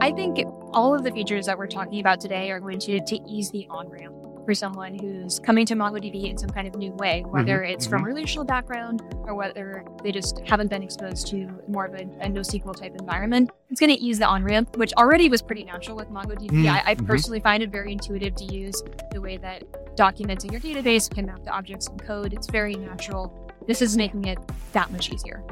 I 0.00 0.12
think 0.12 0.38
all 0.72 0.94
of 0.94 1.04
the 1.04 1.10
features 1.10 1.44
that 1.46 1.58
we're 1.58 1.66
talking 1.66 2.00
about 2.00 2.20
today 2.20 2.50
are 2.50 2.58
going 2.58 2.78
to, 2.80 3.00
to 3.00 3.18
ease 3.28 3.50
the 3.50 3.66
on 3.68 3.88
ramp 3.88 4.14
for 4.46 4.54
someone 4.54 4.98
who's 4.98 5.38
coming 5.38 5.66
to 5.66 5.74
MongoDB 5.76 6.30
in 6.30 6.38
some 6.38 6.48
kind 6.48 6.66
of 6.66 6.74
new 6.74 6.92
way, 6.92 7.22
whether 7.28 7.58
mm-hmm, 7.58 7.72
it's 7.72 7.84
mm-hmm. 7.84 7.96
from 7.96 8.04
a 8.04 8.06
relational 8.06 8.46
background 8.46 9.02
or 9.24 9.34
whether 9.34 9.84
they 10.02 10.10
just 10.10 10.40
haven't 10.46 10.68
been 10.68 10.82
exposed 10.82 11.26
to 11.28 11.48
more 11.68 11.84
of 11.84 11.92
a, 11.92 12.04
a 12.22 12.28
NoSQL 12.28 12.74
type 12.74 12.96
environment. 12.98 13.50
It's 13.68 13.78
going 13.78 13.94
to 13.94 14.00
ease 14.00 14.18
the 14.18 14.26
on 14.26 14.42
ramp, 14.42 14.76
which 14.78 14.94
already 14.94 15.28
was 15.28 15.42
pretty 15.42 15.64
natural 15.64 15.96
with 15.96 16.08
MongoDB. 16.08 16.48
Mm-hmm. 16.48 16.68
I, 16.68 16.82
I, 16.84 16.94
mm-hmm. 16.94 17.04
personally 17.06 17.40
find 17.40 17.62
it 17.62 17.70
very 17.70 17.92
intuitive 17.92 18.34
to 18.36 18.44
use 18.44 18.82
the 19.12 19.20
way 19.20 19.36
that 19.36 19.96
documents 19.96 20.44
in 20.44 20.52
your 20.52 20.60
database 20.62 21.14
can 21.14 21.26
map 21.26 21.44
to 21.44 21.50
objects 21.50 21.88
in 21.88 21.98
code. 21.98 22.32
It's 22.32 22.48
very 22.48 22.74
natural. 22.74 23.36
This 23.66 23.82
is 23.82 23.98
making 23.98 24.24
it 24.24 24.38
that 24.72 24.90
much 24.90 25.12
easier. 25.12 25.44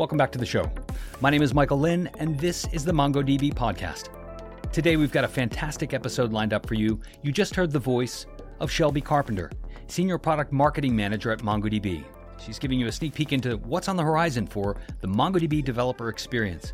Welcome 0.00 0.16
back 0.16 0.32
to 0.32 0.38
the 0.38 0.46
show. 0.46 0.64
My 1.20 1.28
name 1.28 1.42
is 1.42 1.52
Michael 1.52 1.78
Lynn, 1.78 2.08
and 2.18 2.40
this 2.40 2.66
is 2.72 2.86
the 2.86 2.92
MongoDB 2.92 3.52
podcast. 3.52 4.08
Today, 4.72 4.96
we've 4.96 5.12
got 5.12 5.24
a 5.24 5.28
fantastic 5.28 5.92
episode 5.92 6.32
lined 6.32 6.54
up 6.54 6.66
for 6.66 6.72
you. 6.72 6.98
You 7.20 7.32
just 7.32 7.54
heard 7.54 7.70
the 7.70 7.80
voice 7.80 8.24
of 8.60 8.70
Shelby 8.70 9.02
Carpenter, 9.02 9.50
Senior 9.88 10.16
Product 10.16 10.52
Marketing 10.52 10.96
Manager 10.96 11.30
at 11.32 11.40
MongoDB. 11.40 12.02
She's 12.38 12.58
giving 12.58 12.80
you 12.80 12.86
a 12.86 12.92
sneak 12.92 13.12
peek 13.12 13.34
into 13.34 13.58
what's 13.58 13.88
on 13.88 13.96
the 13.96 14.02
horizon 14.02 14.46
for 14.46 14.74
the 15.02 15.06
MongoDB 15.06 15.62
developer 15.62 16.08
experience. 16.08 16.72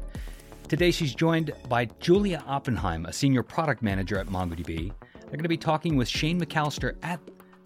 Today, 0.69 0.93
she's 0.93 1.13
joined 1.13 1.51
by 1.69 1.87
Julia 1.99 2.45
Oppenheim, 2.47 3.07
a 3.07 3.13
Senior 3.13 3.43
Product 3.43 3.83
Manager 3.83 4.21
at 4.21 4.29
MongoDB. 4.29 4.93
They're 5.15 5.31
going 5.31 5.43
to 5.43 5.49
be 5.49 5.57
talking 5.57 5.97
with 5.97 6.07
Shane 6.07 6.41
McAllister 6.41 6.95
at 7.03 7.19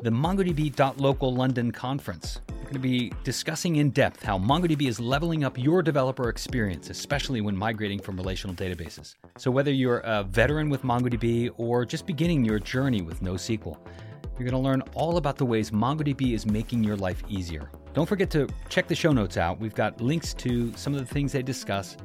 the 0.02 0.10
MongoDB.local 0.10 1.34
London 1.34 1.70
conference 1.70 2.40
We're 2.48 2.62
going 2.62 2.72
to 2.72 2.78
be 2.78 3.12
discussing 3.22 3.77
in 3.77 3.90
depth 3.90 4.23
how 4.23 4.38
MongoDB 4.38 4.88
is 4.88 4.98
leveling 4.98 5.45
up 5.45 5.59
your 5.59 5.82
developer 5.82 6.30
experience, 6.30 6.88
especially 6.88 7.42
when 7.42 7.54
migrating 7.54 7.98
from 7.98 8.16
relational 8.16 8.56
databases. 8.56 9.16
So, 9.36 9.50
whether 9.50 9.70
you're 9.70 9.98
a 9.98 10.23
veteran 10.24 10.71
with 10.71 10.82
MongoDB 10.84 11.51
or 11.59 11.84
just 11.84 12.06
beginning 12.06 12.46
your 12.46 12.59
journey 12.59 13.02
with 13.02 13.21
NoSQL, 13.21 13.76
you're 14.38 14.48
going 14.48 14.52
to 14.52 14.59
learn 14.59 14.80
all 14.95 15.18
about 15.18 15.37
the 15.37 15.45
ways 15.45 15.71
MongoDB 15.71 16.32
is 16.32 16.46
making 16.46 16.82
your 16.82 16.96
life 16.96 17.23
easier. 17.28 17.71
Don't 17.93 18.09
forget 18.09 18.30
to 18.30 18.48
check 18.71 18.88
the 18.88 18.95
show 18.95 19.12
notes 19.12 19.37
out. 19.37 19.60
We've 19.60 19.74
got 19.74 20.01
links 20.01 20.32
to 20.34 20.73
some 20.76 20.95
of 20.95 21.01
the 21.01 21.12
things 21.12 21.32
they 21.32 21.43
discuss 21.43 21.98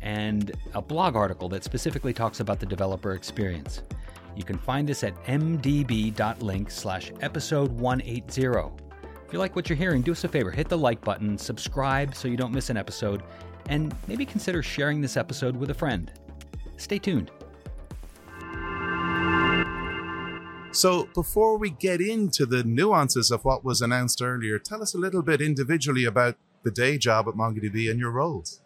and 0.00 0.52
a 0.74 0.82
blog 0.82 1.16
article 1.16 1.48
that 1.48 1.64
specifically 1.64 2.12
talks 2.12 2.38
about 2.38 2.60
the 2.60 2.66
developer 2.66 3.14
experience. 3.14 3.82
You 4.34 4.44
can 4.44 4.58
find 4.58 4.88
this 4.88 5.04
at 5.04 5.14
mdb.link 5.24 6.70
slash 6.70 7.12
episode 7.20 7.70
180. 7.72 8.42
If 9.26 9.32
you 9.32 9.38
like 9.38 9.54
what 9.54 9.68
you're 9.68 9.76
hearing, 9.76 10.02
do 10.02 10.12
us 10.12 10.24
a 10.24 10.28
favor 10.28 10.50
hit 10.50 10.68
the 10.68 10.78
like 10.78 11.00
button, 11.02 11.36
subscribe 11.38 12.14
so 12.14 12.28
you 12.28 12.36
don't 12.36 12.52
miss 12.52 12.70
an 12.70 12.76
episode, 12.76 13.22
and 13.68 13.94
maybe 14.06 14.24
consider 14.24 14.62
sharing 14.62 15.00
this 15.00 15.16
episode 15.16 15.56
with 15.56 15.70
a 15.70 15.74
friend. 15.74 16.12
Stay 16.76 16.98
tuned. 16.98 17.30
So, 20.74 21.06
before 21.14 21.58
we 21.58 21.68
get 21.68 22.00
into 22.00 22.46
the 22.46 22.64
nuances 22.64 23.30
of 23.30 23.44
what 23.44 23.62
was 23.62 23.82
announced 23.82 24.22
earlier, 24.22 24.58
tell 24.58 24.80
us 24.80 24.94
a 24.94 24.98
little 24.98 25.20
bit 25.20 25.42
individually 25.42 26.06
about 26.06 26.36
the 26.62 26.70
day 26.70 26.96
job 26.96 27.28
at 27.28 27.34
MongoDB 27.34 27.90
and 27.90 28.00
your 28.00 28.10
roles. 28.10 28.61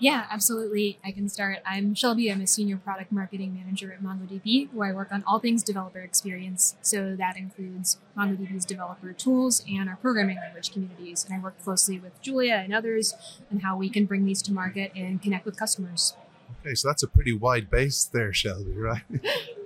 Yeah, 0.00 0.26
absolutely. 0.30 0.98
I 1.04 1.10
can 1.10 1.28
start. 1.28 1.58
I'm 1.66 1.94
Shelby. 1.94 2.30
I'm 2.30 2.40
a 2.40 2.46
senior 2.46 2.76
product 2.76 3.10
marketing 3.10 3.54
manager 3.54 3.92
at 3.92 4.00
MongoDB, 4.02 4.72
where 4.72 4.88
I 4.88 4.92
work 4.92 5.10
on 5.10 5.24
all 5.26 5.40
things 5.40 5.64
developer 5.64 5.98
experience. 5.98 6.76
So 6.82 7.16
that 7.16 7.36
includes 7.36 7.98
MongoDB's 8.16 8.64
developer 8.64 9.12
tools 9.12 9.64
and 9.68 9.88
our 9.88 9.96
programming 9.96 10.36
language 10.36 10.72
communities. 10.72 11.24
And 11.24 11.34
I 11.34 11.42
work 11.42 11.60
closely 11.62 11.98
with 11.98 12.20
Julia 12.22 12.54
and 12.54 12.72
others 12.72 13.14
on 13.50 13.60
how 13.60 13.76
we 13.76 13.88
can 13.88 14.06
bring 14.06 14.24
these 14.24 14.40
to 14.42 14.52
market 14.52 14.92
and 14.94 15.20
connect 15.20 15.44
with 15.44 15.56
customers. 15.56 16.14
Okay, 16.60 16.74
so 16.74 16.88
that's 16.88 17.02
a 17.02 17.08
pretty 17.08 17.32
wide 17.32 17.68
base 17.68 18.04
there, 18.04 18.32
Shelby, 18.32 18.72
right? 18.72 19.02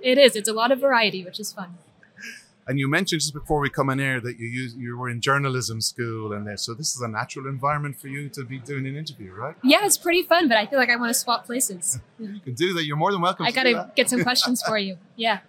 it 0.01 0.17
is. 0.17 0.35
It's 0.35 0.49
a 0.49 0.53
lot 0.53 0.71
of 0.71 0.79
variety, 0.79 1.23
which 1.23 1.39
is 1.39 1.53
fun. 1.53 1.77
And 2.67 2.79
you 2.79 2.87
mentioned 2.87 3.21
just 3.21 3.33
before 3.33 3.59
we 3.59 3.69
come 3.69 3.89
in 3.89 3.99
here 3.99 4.21
that 4.21 4.39
you 4.39 4.47
use, 4.47 4.75
you 4.75 4.97
were 4.97 5.09
in 5.09 5.19
journalism 5.19 5.81
school, 5.81 6.31
and 6.31 6.47
there, 6.47 6.55
so 6.55 6.73
this 6.73 6.95
is 6.95 7.01
a 7.01 7.07
natural 7.07 7.47
environment 7.47 7.99
for 7.99 8.07
you 8.07 8.29
to 8.29 8.45
be 8.45 8.57
doing 8.59 8.87
an 8.87 8.95
interview, 8.95 9.33
right? 9.33 9.55
Yeah, 9.63 9.85
it's 9.85 9.97
pretty 9.97 10.23
fun, 10.23 10.47
but 10.47 10.57
I 10.57 10.65
feel 10.65 10.79
like 10.79 10.89
I 10.89 10.95
want 10.95 11.09
to 11.09 11.13
swap 11.13 11.45
places. 11.45 11.99
you 12.19 12.39
can 12.39 12.53
do 12.53 12.73
that. 12.73 12.85
You're 12.85 12.95
more 12.95 13.11
than 13.11 13.21
welcome. 13.21 13.45
I 13.45 13.51
got 13.51 13.63
to 13.63 13.91
get 13.95 14.09
some 14.09 14.23
questions 14.23 14.61
for 14.67 14.77
you. 14.77 14.97
Yeah. 15.15 15.39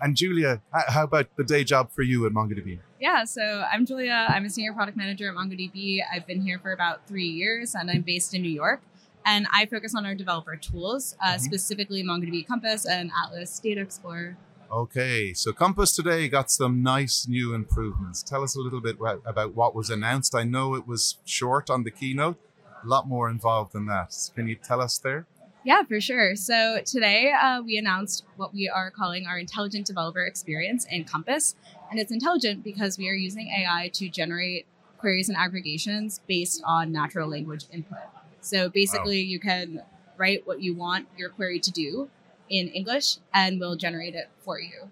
And 0.00 0.16
Julia, 0.16 0.60
how 0.72 1.04
about 1.04 1.28
the 1.36 1.44
day 1.44 1.62
job 1.62 1.92
for 1.92 2.02
you 2.02 2.26
at 2.26 2.32
MongoDB? 2.32 2.80
Yeah, 2.98 3.24
so 3.24 3.64
I'm 3.70 3.86
Julia. 3.86 4.26
I'm 4.28 4.44
a 4.44 4.50
senior 4.50 4.72
product 4.72 4.96
manager 4.96 5.28
at 5.28 5.36
MongoDB. 5.36 6.00
I've 6.12 6.26
been 6.26 6.40
here 6.40 6.58
for 6.58 6.72
about 6.72 7.06
three 7.06 7.28
years, 7.28 7.76
and 7.76 7.88
I'm 7.88 8.02
based 8.02 8.34
in 8.34 8.42
New 8.42 8.50
York. 8.50 8.80
And 9.24 9.46
I 9.54 9.66
focus 9.66 9.94
on 9.94 10.04
our 10.04 10.16
developer 10.16 10.56
tools, 10.56 11.16
uh, 11.20 11.32
mm-hmm. 11.32 11.38
specifically 11.38 12.02
MongoDB 12.02 12.46
Compass 12.46 12.84
and 12.84 13.12
Atlas 13.24 13.60
Data 13.60 13.80
Explorer. 13.80 14.36
Okay, 14.72 15.34
so 15.34 15.52
Compass 15.52 15.94
today 15.94 16.28
got 16.28 16.50
some 16.50 16.82
nice 16.82 17.28
new 17.28 17.52
improvements. 17.52 18.22
Tell 18.22 18.42
us 18.42 18.56
a 18.56 18.58
little 18.58 18.80
bit 18.80 18.96
about 19.26 19.54
what 19.54 19.74
was 19.74 19.90
announced. 19.90 20.34
I 20.34 20.44
know 20.44 20.74
it 20.74 20.88
was 20.88 21.18
short 21.26 21.68
on 21.68 21.84
the 21.84 21.90
keynote, 21.90 22.38
a 22.82 22.86
lot 22.86 23.06
more 23.06 23.28
involved 23.28 23.74
than 23.74 23.84
that. 23.88 24.14
Can 24.34 24.48
you 24.48 24.56
tell 24.56 24.80
us 24.80 24.96
there? 24.96 25.26
Yeah, 25.62 25.82
for 25.82 26.00
sure. 26.00 26.36
So 26.36 26.80
today 26.86 27.32
uh, 27.32 27.60
we 27.60 27.76
announced 27.76 28.24
what 28.36 28.54
we 28.54 28.66
are 28.66 28.90
calling 28.90 29.26
our 29.26 29.38
intelligent 29.38 29.86
developer 29.86 30.24
experience 30.24 30.86
in 30.90 31.04
Compass. 31.04 31.54
And 31.90 32.00
it's 32.00 32.10
intelligent 32.10 32.64
because 32.64 32.96
we 32.96 33.10
are 33.10 33.14
using 33.14 33.48
AI 33.48 33.90
to 33.92 34.08
generate 34.08 34.64
queries 34.96 35.28
and 35.28 35.36
aggregations 35.36 36.22
based 36.26 36.62
on 36.64 36.92
natural 36.92 37.28
language 37.28 37.66
input. 37.70 37.98
So 38.40 38.70
basically, 38.70 39.22
wow. 39.22 39.28
you 39.28 39.38
can 39.38 39.82
write 40.16 40.46
what 40.46 40.62
you 40.62 40.74
want 40.74 41.08
your 41.18 41.28
query 41.28 41.60
to 41.60 41.70
do 41.70 42.08
in 42.52 42.68
English 42.68 43.16
and 43.32 43.58
we'll 43.58 43.76
generate 43.76 44.14
it 44.14 44.28
for 44.44 44.60
you. 44.60 44.90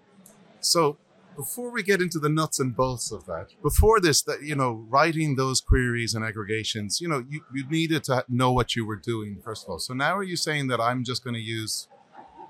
So 0.59 0.97
before 1.35 1.71
we 1.71 1.83
get 1.83 2.01
into 2.01 2.19
the 2.19 2.29
nuts 2.29 2.59
and 2.59 2.75
bolts 2.75 3.11
of 3.11 3.25
that, 3.25 3.47
before 3.61 3.99
this, 3.99 4.21
that 4.23 4.43
you 4.43 4.55
know, 4.55 4.85
writing 4.89 5.35
those 5.35 5.61
queries 5.61 6.13
and 6.13 6.25
aggregations, 6.25 6.99
you 6.99 7.07
know, 7.07 7.23
you, 7.29 7.41
you 7.53 7.67
needed 7.69 8.03
to 8.05 8.25
know 8.27 8.51
what 8.51 8.75
you 8.75 8.85
were 8.85 8.95
doing 8.95 9.41
first 9.43 9.65
of 9.65 9.69
all. 9.69 9.79
So 9.79 9.93
now 9.93 10.17
are 10.17 10.23
you 10.23 10.35
saying 10.35 10.67
that 10.67 10.81
I'm 10.81 11.03
just 11.03 11.23
going 11.23 11.35
to 11.35 11.41
use 11.41 11.87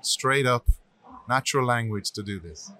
straight 0.00 0.46
up 0.46 0.66
natural 1.28 1.66
language 1.66 2.10
to 2.12 2.22
do 2.22 2.40
this? 2.40 2.72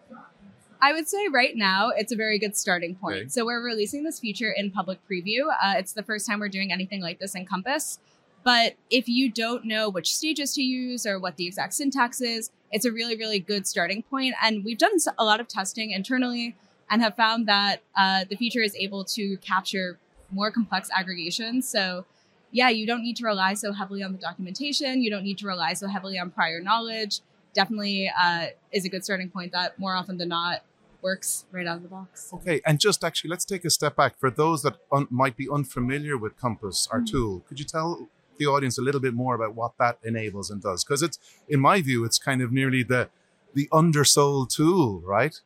I 0.80 0.92
would 0.92 1.08
say 1.08 1.28
right 1.32 1.54
now 1.54 1.90
it's 1.90 2.12
a 2.12 2.16
very 2.16 2.40
good 2.40 2.56
starting 2.56 2.96
point. 2.96 3.16
Okay. 3.16 3.28
So 3.28 3.44
we're 3.44 3.62
releasing 3.64 4.02
this 4.02 4.18
feature 4.18 4.50
in 4.50 4.72
public 4.72 4.98
preview. 5.08 5.46
Uh, 5.62 5.74
it's 5.76 5.92
the 5.92 6.02
first 6.02 6.26
time 6.26 6.40
we're 6.40 6.48
doing 6.48 6.72
anything 6.72 7.00
like 7.00 7.20
this 7.20 7.36
in 7.36 7.46
Compass. 7.46 8.00
But 8.44 8.74
if 8.90 9.08
you 9.08 9.30
don't 9.30 9.64
know 9.64 9.88
which 9.88 10.14
stages 10.14 10.54
to 10.54 10.62
use 10.62 11.06
or 11.06 11.18
what 11.18 11.36
the 11.36 11.46
exact 11.46 11.74
syntax 11.74 12.20
is, 12.20 12.50
it's 12.70 12.84
a 12.84 12.92
really, 12.92 13.16
really 13.16 13.38
good 13.38 13.66
starting 13.66 14.02
point. 14.02 14.34
And 14.42 14.64
we've 14.64 14.78
done 14.78 14.96
a 15.18 15.24
lot 15.24 15.40
of 15.40 15.48
testing 15.48 15.90
internally 15.90 16.56
and 16.90 17.02
have 17.02 17.14
found 17.16 17.46
that 17.46 17.82
uh, 17.96 18.24
the 18.28 18.36
feature 18.36 18.60
is 18.60 18.74
able 18.76 19.04
to 19.04 19.36
capture 19.38 19.98
more 20.30 20.50
complex 20.50 20.88
aggregations. 20.94 21.68
So, 21.68 22.04
yeah, 22.50 22.68
you 22.68 22.86
don't 22.86 23.02
need 23.02 23.16
to 23.16 23.24
rely 23.24 23.54
so 23.54 23.72
heavily 23.72 24.02
on 24.02 24.12
the 24.12 24.18
documentation. 24.18 25.02
You 25.02 25.10
don't 25.10 25.24
need 25.24 25.38
to 25.38 25.46
rely 25.46 25.74
so 25.74 25.86
heavily 25.86 26.18
on 26.18 26.30
prior 26.30 26.60
knowledge. 26.60 27.20
Definitely 27.54 28.10
uh, 28.18 28.46
is 28.72 28.84
a 28.84 28.88
good 28.88 29.04
starting 29.04 29.28
point 29.28 29.52
that 29.52 29.78
more 29.78 29.94
often 29.94 30.18
than 30.18 30.28
not 30.28 30.62
works 31.02 31.44
right 31.50 31.66
out 31.66 31.78
of 31.78 31.82
the 31.82 31.88
box. 31.88 32.30
Okay, 32.32 32.60
and 32.64 32.78
just 32.78 33.04
actually, 33.04 33.30
let's 33.30 33.44
take 33.44 33.64
a 33.64 33.70
step 33.70 33.96
back. 33.96 34.18
For 34.18 34.30
those 34.30 34.62
that 34.62 34.76
un- 34.90 35.08
might 35.10 35.36
be 35.36 35.48
unfamiliar 35.50 36.16
with 36.16 36.38
Compass, 36.38 36.88
our 36.90 37.00
mm-hmm. 37.00 37.06
tool, 37.06 37.40
could 37.48 37.58
you 37.58 37.64
tell 37.64 38.08
the 38.38 38.46
audience 38.46 38.78
a 38.78 38.82
little 38.82 39.00
bit 39.00 39.14
more 39.14 39.34
about 39.34 39.54
what 39.54 39.72
that 39.78 39.98
enables 40.04 40.50
and 40.50 40.62
does 40.62 40.84
because 40.84 41.02
it's 41.02 41.18
in 41.48 41.60
my 41.60 41.80
view 41.80 42.04
it's 42.04 42.18
kind 42.18 42.42
of 42.42 42.52
nearly 42.52 42.82
the 42.82 43.08
the 43.54 43.68
undersold 43.72 44.50
tool 44.50 45.00
right? 45.04 45.40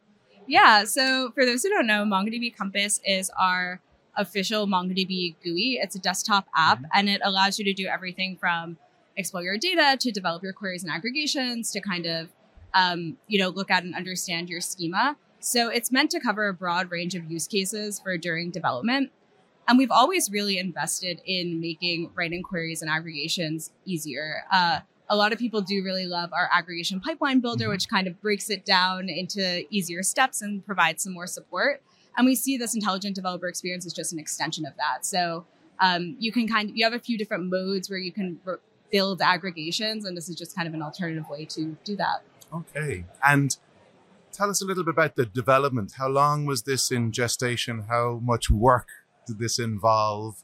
Yeah 0.46 0.84
so 0.84 1.30
for 1.34 1.44
those 1.44 1.62
who 1.62 1.70
don't 1.70 1.86
know 1.86 2.04
mongodb 2.04 2.56
compass 2.56 3.00
is 3.04 3.30
our 3.38 3.80
official 4.16 4.66
mongodb 4.66 5.36
gui. 5.42 5.78
It's 5.80 5.94
a 5.94 5.98
desktop 5.98 6.46
app 6.56 6.78
mm-hmm. 6.78 6.86
and 6.94 7.08
it 7.08 7.20
allows 7.24 7.58
you 7.58 7.64
to 7.66 7.72
do 7.72 7.86
everything 7.86 8.36
from 8.36 8.76
explore 9.16 9.42
your 9.42 9.58
data 9.58 9.96
to 9.98 10.12
develop 10.12 10.42
your 10.42 10.52
queries 10.52 10.82
and 10.82 10.92
aggregations 10.92 11.70
to 11.72 11.80
kind 11.80 12.06
of 12.06 12.28
um, 12.74 13.16
you 13.28 13.38
know 13.38 13.48
look 13.48 13.70
at 13.70 13.84
and 13.84 13.94
understand 13.94 14.48
your 14.48 14.60
schema. 14.60 15.16
So 15.40 15.68
it's 15.68 15.92
meant 15.92 16.10
to 16.10 16.20
cover 16.20 16.48
a 16.48 16.54
broad 16.54 16.90
range 16.90 17.14
of 17.14 17.30
use 17.30 17.46
cases 17.46 18.00
for 18.00 18.18
during 18.18 18.50
development 18.50 19.10
and 19.68 19.78
we've 19.78 19.90
always 19.90 20.30
really 20.30 20.58
invested 20.58 21.20
in 21.24 21.60
making 21.60 22.10
writing 22.14 22.42
queries 22.42 22.82
and 22.82 22.90
aggregations 22.90 23.72
easier. 23.84 24.44
Uh, 24.50 24.80
a 25.08 25.16
lot 25.16 25.32
of 25.32 25.38
people 25.38 25.60
do 25.60 25.82
really 25.84 26.06
love 26.06 26.32
our 26.32 26.48
aggregation 26.52 27.00
pipeline 27.00 27.40
builder, 27.40 27.64
mm-hmm. 27.64 27.72
which 27.72 27.88
kind 27.88 28.06
of 28.06 28.20
breaks 28.20 28.50
it 28.50 28.64
down 28.64 29.08
into 29.08 29.64
easier 29.70 30.02
steps 30.02 30.42
and 30.42 30.64
provides 30.66 31.02
some 31.02 31.12
more 31.12 31.26
support. 31.26 31.82
And 32.16 32.26
we 32.26 32.34
see 32.34 32.56
this 32.56 32.74
intelligent 32.74 33.14
developer 33.14 33.46
experience 33.46 33.86
as 33.86 33.92
just 33.92 34.12
an 34.12 34.18
extension 34.18 34.66
of 34.66 34.74
that. 34.76 35.04
So 35.04 35.44
um, 35.80 36.16
you 36.18 36.32
can 36.32 36.48
kind 36.48 36.70
of 36.70 36.76
you 36.76 36.84
have 36.84 36.94
a 36.94 36.98
few 36.98 37.18
different 37.18 37.44
modes 37.44 37.90
where 37.90 37.98
you 37.98 38.12
can 38.12 38.40
r- 38.46 38.60
build 38.90 39.20
aggregations, 39.20 40.04
and 40.04 40.16
this 40.16 40.28
is 40.28 40.36
just 40.36 40.54
kind 40.54 40.66
of 40.66 40.74
an 40.74 40.82
alternative 40.82 41.28
way 41.28 41.44
to 41.44 41.76
do 41.84 41.96
that. 41.96 42.22
Okay, 42.52 43.04
and 43.22 43.56
tell 44.32 44.48
us 44.48 44.62
a 44.62 44.64
little 44.64 44.84
bit 44.84 44.92
about 44.92 45.16
the 45.16 45.26
development. 45.26 45.92
How 45.98 46.08
long 46.08 46.46
was 46.46 46.62
this 46.62 46.90
in 46.90 47.12
gestation? 47.12 47.84
How 47.88 48.20
much 48.22 48.48
work 48.50 48.88
did 49.26 49.38
this 49.38 49.58
involve? 49.58 50.42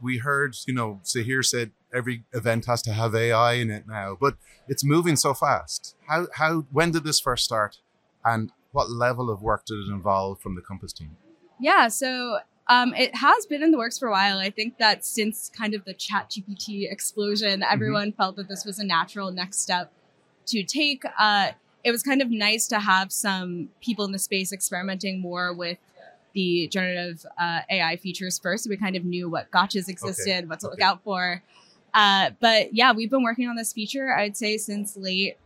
We 0.00 0.18
heard, 0.18 0.56
you 0.66 0.74
know, 0.74 1.00
Sahir 1.04 1.44
said 1.44 1.72
every 1.94 2.24
event 2.32 2.66
has 2.66 2.82
to 2.82 2.92
have 2.92 3.14
AI 3.14 3.54
in 3.54 3.70
it 3.70 3.84
now, 3.88 4.16
but 4.20 4.34
it's 4.68 4.84
moving 4.84 5.16
so 5.16 5.32
fast. 5.32 5.96
How 6.06 6.26
how 6.34 6.66
when 6.70 6.90
did 6.90 7.04
this 7.04 7.18
first 7.18 7.44
start, 7.44 7.78
and 8.24 8.52
what 8.72 8.90
level 8.90 9.30
of 9.30 9.40
work 9.42 9.64
did 9.64 9.74
it 9.78 9.88
involve 9.90 10.40
from 10.40 10.54
the 10.54 10.60
Compass 10.60 10.92
team? 10.92 11.16
Yeah, 11.58 11.88
so 11.88 12.40
um, 12.68 12.92
it 12.94 13.14
has 13.16 13.46
been 13.46 13.62
in 13.62 13.70
the 13.70 13.78
works 13.78 13.98
for 13.98 14.08
a 14.08 14.10
while. 14.10 14.38
I 14.38 14.50
think 14.50 14.76
that 14.78 15.04
since 15.06 15.50
kind 15.56 15.72
of 15.72 15.84
the 15.86 15.94
Chat 15.94 16.30
GPT 16.30 16.90
explosion, 16.90 17.60
Mm-hmm. 17.60 17.72
everyone 17.72 18.12
felt 18.12 18.36
that 18.36 18.48
this 18.48 18.64
was 18.66 18.78
a 18.78 18.84
natural 18.84 19.32
next 19.32 19.60
step 19.60 19.90
to 20.46 20.62
take. 20.62 21.04
Uh, 21.18 21.52
it 21.84 21.92
was 21.92 22.02
kind 22.02 22.20
of 22.20 22.30
nice 22.30 22.66
to 22.68 22.80
have 22.80 23.12
some 23.12 23.70
people 23.80 24.04
in 24.04 24.12
the 24.12 24.18
space 24.18 24.52
experimenting 24.52 25.20
more 25.20 25.54
with 25.54 25.78
the 26.36 26.68
generative 26.68 27.24
uh, 27.40 27.60
AI 27.70 27.96
features 27.96 28.38
first. 28.38 28.64
So 28.64 28.70
we 28.70 28.76
kind 28.76 28.94
of 28.94 29.04
knew 29.04 29.28
what 29.28 29.50
gotchas 29.50 29.88
existed, 29.88 30.48
what 30.48 30.60
to 30.60 30.68
look 30.68 30.80
out 30.82 31.02
for. 31.02 31.42
Uh, 31.94 32.30
but 32.40 32.74
yeah, 32.74 32.92
we've 32.92 33.10
been 33.10 33.22
working 33.24 33.48
on 33.48 33.56
this 33.56 33.72
feature, 33.72 34.14
I'd 34.14 34.36
say, 34.36 34.58
since 34.58 34.96
late 34.96 35.38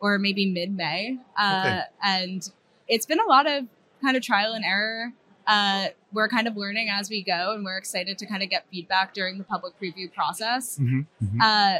or 0.00 0.18
maybe 0.18 0.44
mid 0.50 0.76
May. 0.76 1.18
Uh, 1.38 1.60
Okay. 1.64 1.80
And 2.02 2.50
it's 2.88 3.06
been 3.06 3.20
a 3.20 3.24
lot 3.26 3.46
of 3.48 3.66
kind 4.02 4.16
of 4.16 4.22
trial 4.24 4.52
and 4.54 4.64
error. 4.64 5.12
Uh, 5.46 5.88
we're 6.12 6.28
kind 6.28 6.46
of 6.48 6.56
learning 6.56 6.88
as 6.90 7.08
we 7.08 7.22
go, 7.22 7.52
and 7.54 7.64
we're 7.64 7.76
excited 7.78 8.18
to 8.18 8.26
kind 8.26 8.42
of 8.42 8.50
get 8.50 8.64
feedback 8.70 9.14
during 9.14 9.38
the 9.38 9.44
public 9.44 9.78
preview 9.80 10.12
process. 10.12 10.78
Mm-hmm. 10.78 11.40
Uh, 11.40 11.78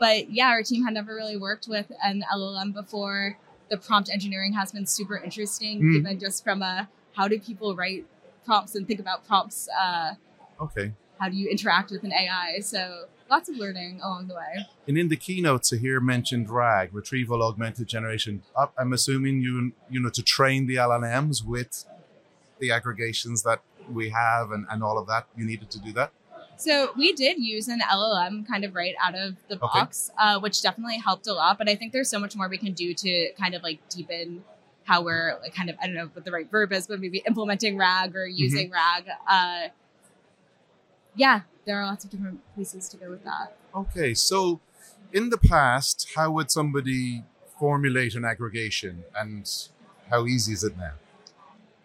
but 0.00 0.30
yeah, 0.30 0.48
our 0.48 0.62
team 0.62 0.84
had 0.84 0.94
never 0.94 1.14
really 1.14 1.36
worked 1.36 1.68
with 1.68 1.90
an 2.02 2.24
LLM 2.34 2.72
before. 2.72 3.36
The 3.70 3.76
prompt 3.76 4.08
engineering 4.10 4.54
has 4.54 4.72
been 4.72 4.86
super 4.86 5.18
interesting, 5.18 5.82
Mm. 5.82 5.96
even 5.96 6.18
just 6.18 6.42
from 6.44 6.62
a 6.62 6.88
how 7.18 7.26
do 7.26 7.38
people 7.40 7.74
write 7.74 8.06
prompts 8.46 8.76
and 8.76 8.86
think 8.86 9.00
about 9.00 9.26
prompts? 9.26 9.68
Uh, 9.68 10.14
Okay. 10.60 10.92
how 11.20 11.28
do 11.28 11.36
you 11.36 11.48
interact 11.48 11.90
with 11.90 12.02
an 12.04 12.12
AI? 12.12 12.60
So 12.60 13.06
lots 13.28 13.48
of 13.48 13.56
learning 13.56 14.00
along 14.00 14.28
the 14.28 14.34
way. 14.34 14.66
And 14.86 14.96
in 14.96 15.08
the 15.08 15.16
keynotes 15.16 15.70
here 15.70 16.00
mentioned 16.00 16.48
RAG, 16.48 16.94
retrieval 16.94 17.42
augmented 17.42 17.88
generation. 17.88 18.42
I'm 18.80 18.92
assuming 18.92 19.40
you 19.40 19.72
you 19.90 20.00
know 20.00 20.10
to 20.10 20.22
train 20.22 20.66
the 20.66 20.76
LLMs 20.76 21.44
with 21.44 21.84
the 22.60 22.70
aggregations 22.70 23.42
that 23.42 23.60
we 23.92 24.10
have 24.10 24.50
and, 24.50 24.66
and 24.70 24.82
all 24.82 24.96
of 24.98 25.06
that. 25.08 25.26
You 25.36 25.44
needed 25.44 25.70
to 25.72 25.78
do 25.80 25.92
that. 25.92 26.10
So 26.56 26.90
we 26.96 27.12
did 27.12 27.38
use 27.38 27.68
an 27.68 27.80
LLM 27.80 28.46
kind 28.48 28.64
of 28.64 28.74
right 28.74 28.94
out 29.04 29.14
of 29.14 29.36
the 29.48 29.56
Okay. 29.56 29.80
box, 29.80 30.10
uh, 30.18 30.40
which 30.40 30.60
definitely 30.62 30.98
helped 30.98 31.26
a 31.28 31.32
lot. 31.32 31.56
But 31.58 31.68
I 31.68 31.74
think 31.76 31.92
there's 31.92 32.10
so 32.10 32.18
much 32.18 32.34
more 32.36 32.48
we 32.48 32.58
can 32.58 32.72
do 32.72 32.94
to 32.94 33.32
kind 33.42 33.54
of 33.54 33.62
like 33.62 33.78
deepen 33.88 34.44
how 34.88 35.02
we're 35.02 35.38
like 35.42 35.54
kind 35.54 35.68
of 35.68 35.76
I 35.80 35.86
don't 35.86 35.94
know 35.94 36.08
what 36.14 36.24
the 36.24 36.32
right 36.32 36.50
verb 36.50 36.72
is, 36.72 36.86
but 36.86 36.98
maybe 36.98 37.18
implementing 37.26 37.76
RAG 37.76 38.16
or 38.16 38.26
using 38.26 38.70
RAG. 38.70 39.04
Uh, 39.28 39.68
yeah, 41.14 41.42
there 41.66 41.78
are 41.78 41.84
lots 41.84 42.04
of 42.04 42.10
different 42.10 42.40
places 42.54 42.88
to 42.88 42.96
go 42.96 43.10
with 43.10 43.22
that. 43.24 43.54
Okay, 43.74 44.14
so 44.14 44.60
in 45.12 45.28
the 45.28 45.36
past, 45.36 46.08
how 46.16 46.30
would 46.32 46.50
somebody 46.50 47.22
formulate 47.60 48.14
an 48.14 48.24
aggregation, 48.24 49.04
and 49.14 49.46
how 50.08 50.24
easy 50.26 50.54
is 50.54 50.64
it 50.64 50.76
now? 50.78 50.94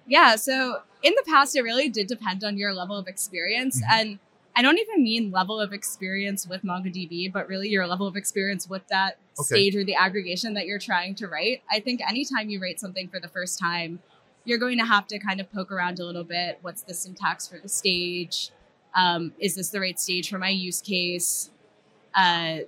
Yeah, 0.08 0.38
so 0.38 0.82
in 1.02 1.14
the 1.16 1.24
past, 1.28 1.56
it 1.58 1.62
really 1.62 1.90
did 1.90 2.08
depend 2.08 2.44
on 2.44 2.58
your 2.58 2.74
level 2.74 2.98
of 2.98 3.08
experience. 3.08 3.82
Mhm. 3.82 3.92
And 3.92 4.20
I 4.56 4.62
don't 4.62 4.78
even 4.78 5.04
mean 5.04 5.32
level 5.32 5.60
of 5.60 5.74
experience 5.74 6.48
with 6.48 6.62
MongoDB, 6.64 7.32
but 7.34 7.50
really 7.50 7.70
your 7.70 7.86
level 7.88 8.08
of 8.08 8.16
experience 8.16 8.70
with 8.70 8.88
that 8.88 9.18
Okay. 9.40 9.56
stage 9.56 9.76
or 9.76 9.84
the 9.84 9.96
aggregation 9.96 10.54
that 10.54 10.66
you're 10.66 10.80
trying 10.80 11.16
to 11.16 11.28
write. 11.28 11.64
I 11.72 11.80
think 11.80 12.02
anytime 12.08 12.50
you 12.50 12.60
write 12.62 12.80
something 12.80 13.08
for 13.08 13.20
the 13.20 13.28
first 13.28 13.60
time, 13.60 14.00
you're 14.46 14.58
going 14.60 14.78
to 14.78 14.86
have 14.86 15.08
to 15.08 15.20
kind 15.20 15.40
of 15.40 15.52
poke 15.52 15.72
around 15.72 16.00
a 16.00 16.06
little 16.06 16.24
bit. 16.24 16.60
What's 16.62 16.84
the 16.84 16.94
syntax 16.94 17.48
for 17.48 17.58
the 17.60 17.70
stage? 17.70 18.50
Um, 18.96 19.34
is 19.40 19.56
this 19.56 19.70
the 19.70 19.80
right 19.80 20.00
stage 20.00 20.30
for 20.30 20.38
my 20.38 20.50
use 20.50 20.82
case? 20.82 21.50
Uh, 22.14 22.60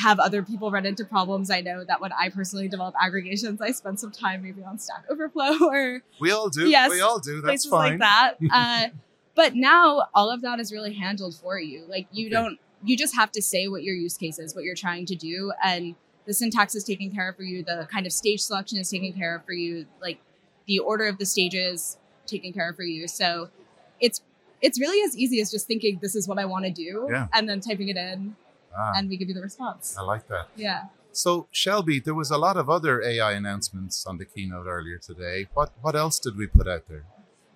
have 0.00 0.18
other 0.18 0.42
people 0.42 0.70
run 0.70 0.84
into 0.84 1.04
problems. 1.04 1.50
I 1.50 1.60
know 1.62 1.82
that 1.84 2.00
when 2.00 2.12
I 2.12 2.28
personally 2.28 2.68
develop 2.68 2.94
aggregations, 3.00 3.60
I 3.60 3.70
spend 3.72 3.98
some 3.98 4.10
time 4.10 4.42
maybe 4.42 4.62
on 4.62 4.78
Stack 4.78 5.04
Overflow 5.10 5.58
or 5.68 6.02
We 6.20 6.30
all 6.32 6.48
do. 6.50 6.68
Yes, 6.68 6.90
we 6.90 7.00
all 7.00 7.18
do. 7.18 7.40
That's 7.40 7.66
places 7.66 7.70
fine. 7.70 7.90
like 7.92 8.00
that. 8.00 8.34
Uh, 8.52 8.88
but 9.34 9.54
now 9.54 10.08
all 10.14 10.30
of 10.30 10.40
that 10.42 10.60
is 10.60 10.72
really 10.72 10.94
handled 10.94 11.34
for 11.36 11.58
you. 11.60 11.84
Like 11.86 12.06
you 12.10 12.26
Okay. 12.26 12.34
don't, 12.34 12.58
you 12.84 12.96
just 12.96 13.14
have 13.14 13.32
to 13.32 13.42
say 13.42 13.68
what 13.68 13.82
your 13.82 13.94
use 13.94 14.16
case 14.16 14.38
is, 14.38 14.54
what 14.54 14.64
you're 14.64 14.74
trying 14.74 15.06
to 15.06 15.14
do, 15.16 15.52
and 15.64 15.94
the 16.26 16.34
syntax 16.34 16.74
is 16.74 16.84
taken 16.84 17.10
care 17.10 17.28
of 17.28 17.36
for 17.36 17.42
you. 17.42 17.62
The 17.62 17.88
kind 17.90 18.06
of 18.06 18.12
stage 18.12 18.40
selection 18.40 18.78
is 18.78 18.90
taken 18.90 19.12
care 19.12 19.34
of 19.36 19.44
for 19.44 19.52
you. 19.52 19.86
Like 20.00 20.18
the 20.66 20.78
order 20.80 21.06
of 21.06 21.18
the 21.18 21.26
stages 21.26 21.96
taken 22.26 22.52
care 22.52 22.70
of 22.70 22.76
for 22.76 22.82
you. 22.82 23.06
So 23.08 23.48
it's 24.00 24.20
it's 24.60 24.80
really 24.80 25.02
as 25.06 25.16
easy 25.16 25.40
as 25.40 25.50
just 25.50 25.66
thinking 25.66 25.98
this 26.02 26.14
is 26.16 26.26
what 26.26 26.38
I 26.38 26.44
want 26.46 26.64
to 26.64 26.70
do, 26.70 27.06
Yeah. 27.10 27.28
and 27.32 27.48
then 27.48 27.60
typing 27.60 27.88
it 27.88 27.96
in, 27.96 28.36
Ah, 28.76 28.92
and 28.96 29.08
we 29.08 29.16
give 29.16 29.28
you 29.28 29.34
the 29.34 29.42
response. 29.42 29.96
I 29.98 30.02
like 30.02 30.26
that. 30.28 30.48
Yeah. 30.56 30.84
So, 31.12 31.46
Shelby, 31.50 31.98
there 32.00 32.14
was 32.14 32.30
a 32.30 32.36
lot 32.36 32.56
of 32.58 32.68
other 32.68 33.00
AI 33.02 33.32
announcements 33.32 34.04
on 34.06 34.18
the 34.18 34.24
keynote 34.26 34.66
earlier 34.66 34.98
today. 34.98 35.46
What 35.54 35.72
what 35.80 35.94
else 35.96 36.18
did 36.18 36.36
we 36.36 36.46
put 36.46 36.66
out 36.68 36.88
there? 36.88 37.04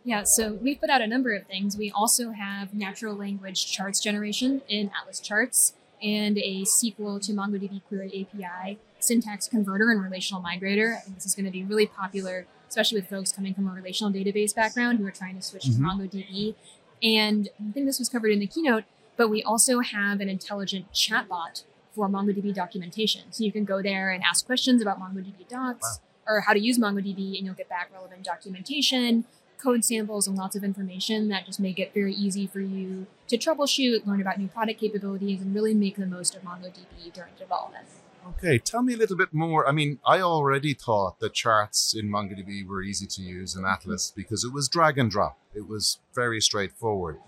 Yeah, 0.05 0.23
so 0.23 0.55
we've 0.55 0.81
put 0.81 0.89
out 0.91 1.03
a 1.03 1.07
number 1.07 1.35
of 1.35 1.47
things. 1.47 1.77
We 1.77 1.91
also 1.91 2.31
have 2.31 2.73
natural 2.73 3.15
language 3.15 3.71
charts 3.71 4.01
generation 4.01 4.63
in 4.69 4.91
Atlas 4.99 5.21
Charts 5.21 5.75
and 6.03 6.39
a 6.39 6.63
SQL 6.63 7.21
to 7.27 7.33
MongoDB 7.33 7.83
Query 7.89 8.27
API, 8.33 8.79
syntax 8.99 9.47
converter 9.47 9.91
and 9.91 10.03
relational 10.03 10.43
migrator. 10.43 11.05
This 11.15 11.27
is 11.27 11.35
going 11.35 11.45
to 11.45 11.51
be 11.53 11.63
really 11.65 11.87
popular, 11.87 12.47
especially 12.69 13.01
with 13.01 13.11
folks 13.11 13.31
coming 13.31 13.53
from 13.53 13.69
a 13.69 13.73
relational 13.73 14.11
database 14.13 14.55
background 14.55 14.99
who 14.99 15.07
are 15.07 15.11
trying 15.11 15.37
to 15.37 15.43
switch 15.43 15.65
Mhm. 15.65 15.77
to 15.77 15.81
MongoDB. 15.83 16.55
And 17.03 17.49
I 17.69 17.73
think 17.73 17.85
this 17.87 17.99
was 17.99 18.09
covered 18.09 18.31
in 18.31 18.39
the 18.41 18.47
keynote, 18.47 18.85
but 19.19 19.29
we 19.29 19.43
also 19.43 19.81
have 19.81 20.21
an 20.21 20.31
intelligent 20.31 20.91
chatbot 20.93 21.65
for 21.95 22.09
MongoDB 22.09 22.55
documentation. 22.55 23.25
So 23.33 23.45
you 23.45 23.53
can 23.53 23.65
go 23.65 23.83
there 23.83 24.11
and 24.11 24.23
ask 24.25 24.47
questions 24.47 24.81
about 24.81 24.99
MongoDB 24.99 25.47
docs 25.49 26.01
or 26.27 26.43
how 26.43 26.53
to 26.55 26.61
use 26.61 26.79
MongoDB, 26.79 27.37
and 27.37 27.45
you'll 27.45 27.55
get 27.55 27.69
back 27.69 27.91
relevant 27.93 28.23
documentation, 28.23 29.25
code 29.61 29.85
samples, 29.85 30.27
and 30.27 30.37
lots 30.37 30.57
of 30.57 30.65
information 30.65 31.29
that 31.29 31.47
just 31.47 31.61
make 31.61 31.79
it 31.79 31.93
very 31.93 32.15
easy 32.15 32.47
for 32.47 32.61
you 32.61 33.07
to 33.29 33.37
troubleshoot, 33.37 34.07
learn 34.07 34.21
about 34.21 34.39
new 34.39 34.49
product 34.49 34.81
capabilities, 34.81 35.41
and 35.41 35.55
really 35.55 35.75
make 35.75 35.97
the 35.97 36.07
most 36.07 36.35
of 36.35 36.43
MongoDB 36.43 37.13
during 37.13 37.33
development. 37.39 37.87
Okay, 38.29 38.59
tell 38.59 38.83
me 38.83 38.95
a 38.95 38.97
little 38.97 39.17
bit 39.17 39.33
more. 39.33 39.67
I 39.67 39.73
mean, 39.73 39.99
I 40.07 40.21
already 40.21 40.75
thought 40.75 41.21
the 41.21 41.31
charts 41.31 41.95
in 41.95 42.11
MongoDB 42.11 42.67
were 42.67 42.83
easy 42.83 43.07
to 43.07 43.23
use 43.23 43.57
in 43.57 43.65
Atlas 43.65 44.11
mm-hmm. 44.11 44.21
because 44.21 44.45
it 44.45 44.53
was 44.53 44.69
drag 44.69 44.99
and 44.99 45.11
drop. 45.11 45.39
It 45.55 45.69
was 45.69 45.99
very 46.15 46.41
straightforward. 46.41 47.19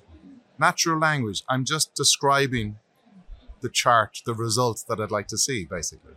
Natural 0.58 0.98
language, 0.98 1.42
I'm 1.48 1.64
just 1.64 1.94
describing 1.94 2.76
the 3.62 3.68
chart, 3.68 4.20
the 4.26 4.34
results 4.34 4.82
that 4.84 5.00
I'd 5.00 5.10
like 5.10 5.28
to 5.28 5.38
see, 5.38 5.64
basically. 5.64 6.12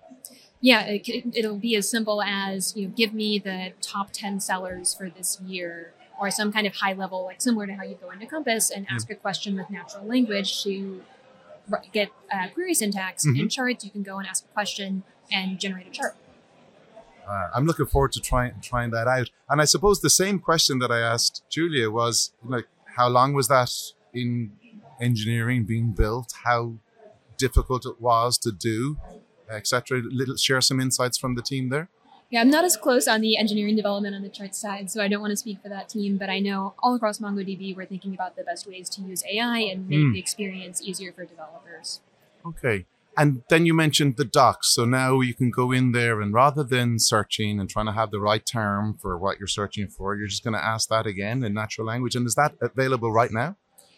Yeah, 0.61 0.85
it, 0.87 1.07
it'll 1.35 1.57
be 1.57 1.75
as 1.75 1.87
simple 1.87 2.21
as 2.21 2.75
you 2.75 2.87
know, 2.87 2.93
give 2.95 3.13
me 3.13 3.39
the 3.39 3.73
top 3.81 4.11
ten 4.11 4.39
sellers 4.39 4.93
for 4.93 5.09
this 5.09 5.39
year, 5.41 5.93
or 6.19 6.31
some 6.31 6.51
kind 6.51 6.65
of 6.67 6.75
high 6.75 6.93
level, 6.93 7.23
like 7.25 7.41
similar 7.41 7.67
to 7.67 7.73
how 7.73 7.83
you 7.83 7.95
go 7.95 8.09
into 8.11 8.25
Compass 8.25 8.69
and 8.69 8.87
ask 8.89 9.09
a 9.09 9.15
question 9.15 9.55
with 9.57 9.69
natural 9.69 10.05
language 10.05 10.63
to 10.63 11.03
get 11.91 12.09
uh, 12.31 12.47
query 12.53 12.73
syntax. 12.73 13.25
In 13.25 13.33
Mhm. 13.35 13.51
charts, 13.51 13.83
you 13.83 13.91
can 13.91 14.03
go 14.03 14.17
and 14.19 14.27
ask 14.27 14.45
a 14.45 14.53
question 14.53 15.03
and 15.31 15.59
generate 15.59 15.87
a 15.87 15.89
chart. 15.89 16.15
Uh, 17.27 17.49
I'm 17.55 17.65
looking 17.65 17.87
forward 17.87 18.11
to 18.13 18.21
trying 18.21 18.53
trying 18.61 18.91
that 18.91 19.07
out. 19.07 19.31
And 19.49 19.59
I 19.59 19.65
suppose 19.65 20.01
the 20.01 20.11
same 20.11 20.39
question 20.39 20.77
that 20.79 20.91
I 20.91 20.99
asked 20.99 21.43
Julia 21.49 21.89
was 21.89 22.31
like, 22.43 22.67
how 22.97 23.07
long 23.09 23.33
was 23.33 23.47
that 23.47 23.71
in 24.13 24.51
engineering 25.01 25.63
being 25.65 25.91
built? 25.91 26.33
How 26.43 26.75
difficult 27.37 27.85
it 27.85 27.99
was 27.99 28.37
to 28.39 28.51
do, 28.51 28.97
etc. 29.49 30.01
Little 30.03 30.37
share 30.37 30.61
some 30.61 30.79
insights 30.79 31.17
from 31.17 31.35
the 31.35 31.41
team 31.41 31.69
there. 31.69 31.89
Yeah, 32.31 32.41
I'm 32.41 32.49
not 32.49 32.65
as 32.65 32.75
close 32.75 33.07
on 33.07 33.21
the 33.21 33.37
engineering 33.37 33.75
development 33.75 34.15
on 34.15 34.23
the 34.23 34.29
chart 34.29 34.55
side, 34.55 34.89
so 34.89 35.01
I 35.01 35.07
don't 35.07 35.21
want 35.21 35.31
to 35.31 35.37
speak 35.37 35.61
for 35.61 35.69
that 35.69 35.89
team. 35.89 36.17
But 36.17 36.29
I 36.29 36.39
know 36.39 36.73
all 36.79 36.95
across 36.95 37.19
MongoDB, 37.19 37.75
we're 37.75 37.85
thinking 37.85 38.13
about 38.13 38.35
the 38.35 38.43
best 38.43 38.67
ways 38.67 38.89
to 38.89 39.01
use 39.01 39.23
AI 39.31 39.59
and 39.59 39.87
make 39.87 39.99
Mm. 39.99 40.13
the 40.13 40.19
experience 40.19 40.81
easier 40.81 41.11
for 41.11 41.23
developers. 41.25 42.01
Okay. 42.45 42.85
And 43.17 43.43
then 43.49 43.65
you 43.65 43.73
mentioned 43.73 44.17
the 44.17 44.25
docs. 44.25 44.73
So 44.73 44.83
now 44.83 45.21
you 45.21 45.33
can 45.33 45.49
go 45.49 45.71
in 45.71 45.93
there 45.93 46.19
and 46.19 46.33
rather 46.33 46.63
than 46.63 46.99
searching 46.99 47.59
and 47.59 47.69
trying 47.69 47.85
to 47.85 47.93
have 47.93 48.11
the 48.11 48.19
right 48.19 48.45
term 48.45 48.97
for 49.01 49.17
what 49.17 49.39
you're 49.39 49.47
searching 49.47 49.87
for, 49.87 50.15
you're 50.15 50.27
just 50.27 50.43
going 50.43 50.55
to 50.55 50.63
ask 50.63 50.89
that 50.89 51.05
again 51.05 51.43
in 51.43 51.53
natural 51.53 51.87
language. 51.87 52.15
And 52.15 52.25
is 52.27 52.35
that 52.35 52.55
available 52.61 53.13
right 53.13 53.31
now? 53.31 53.55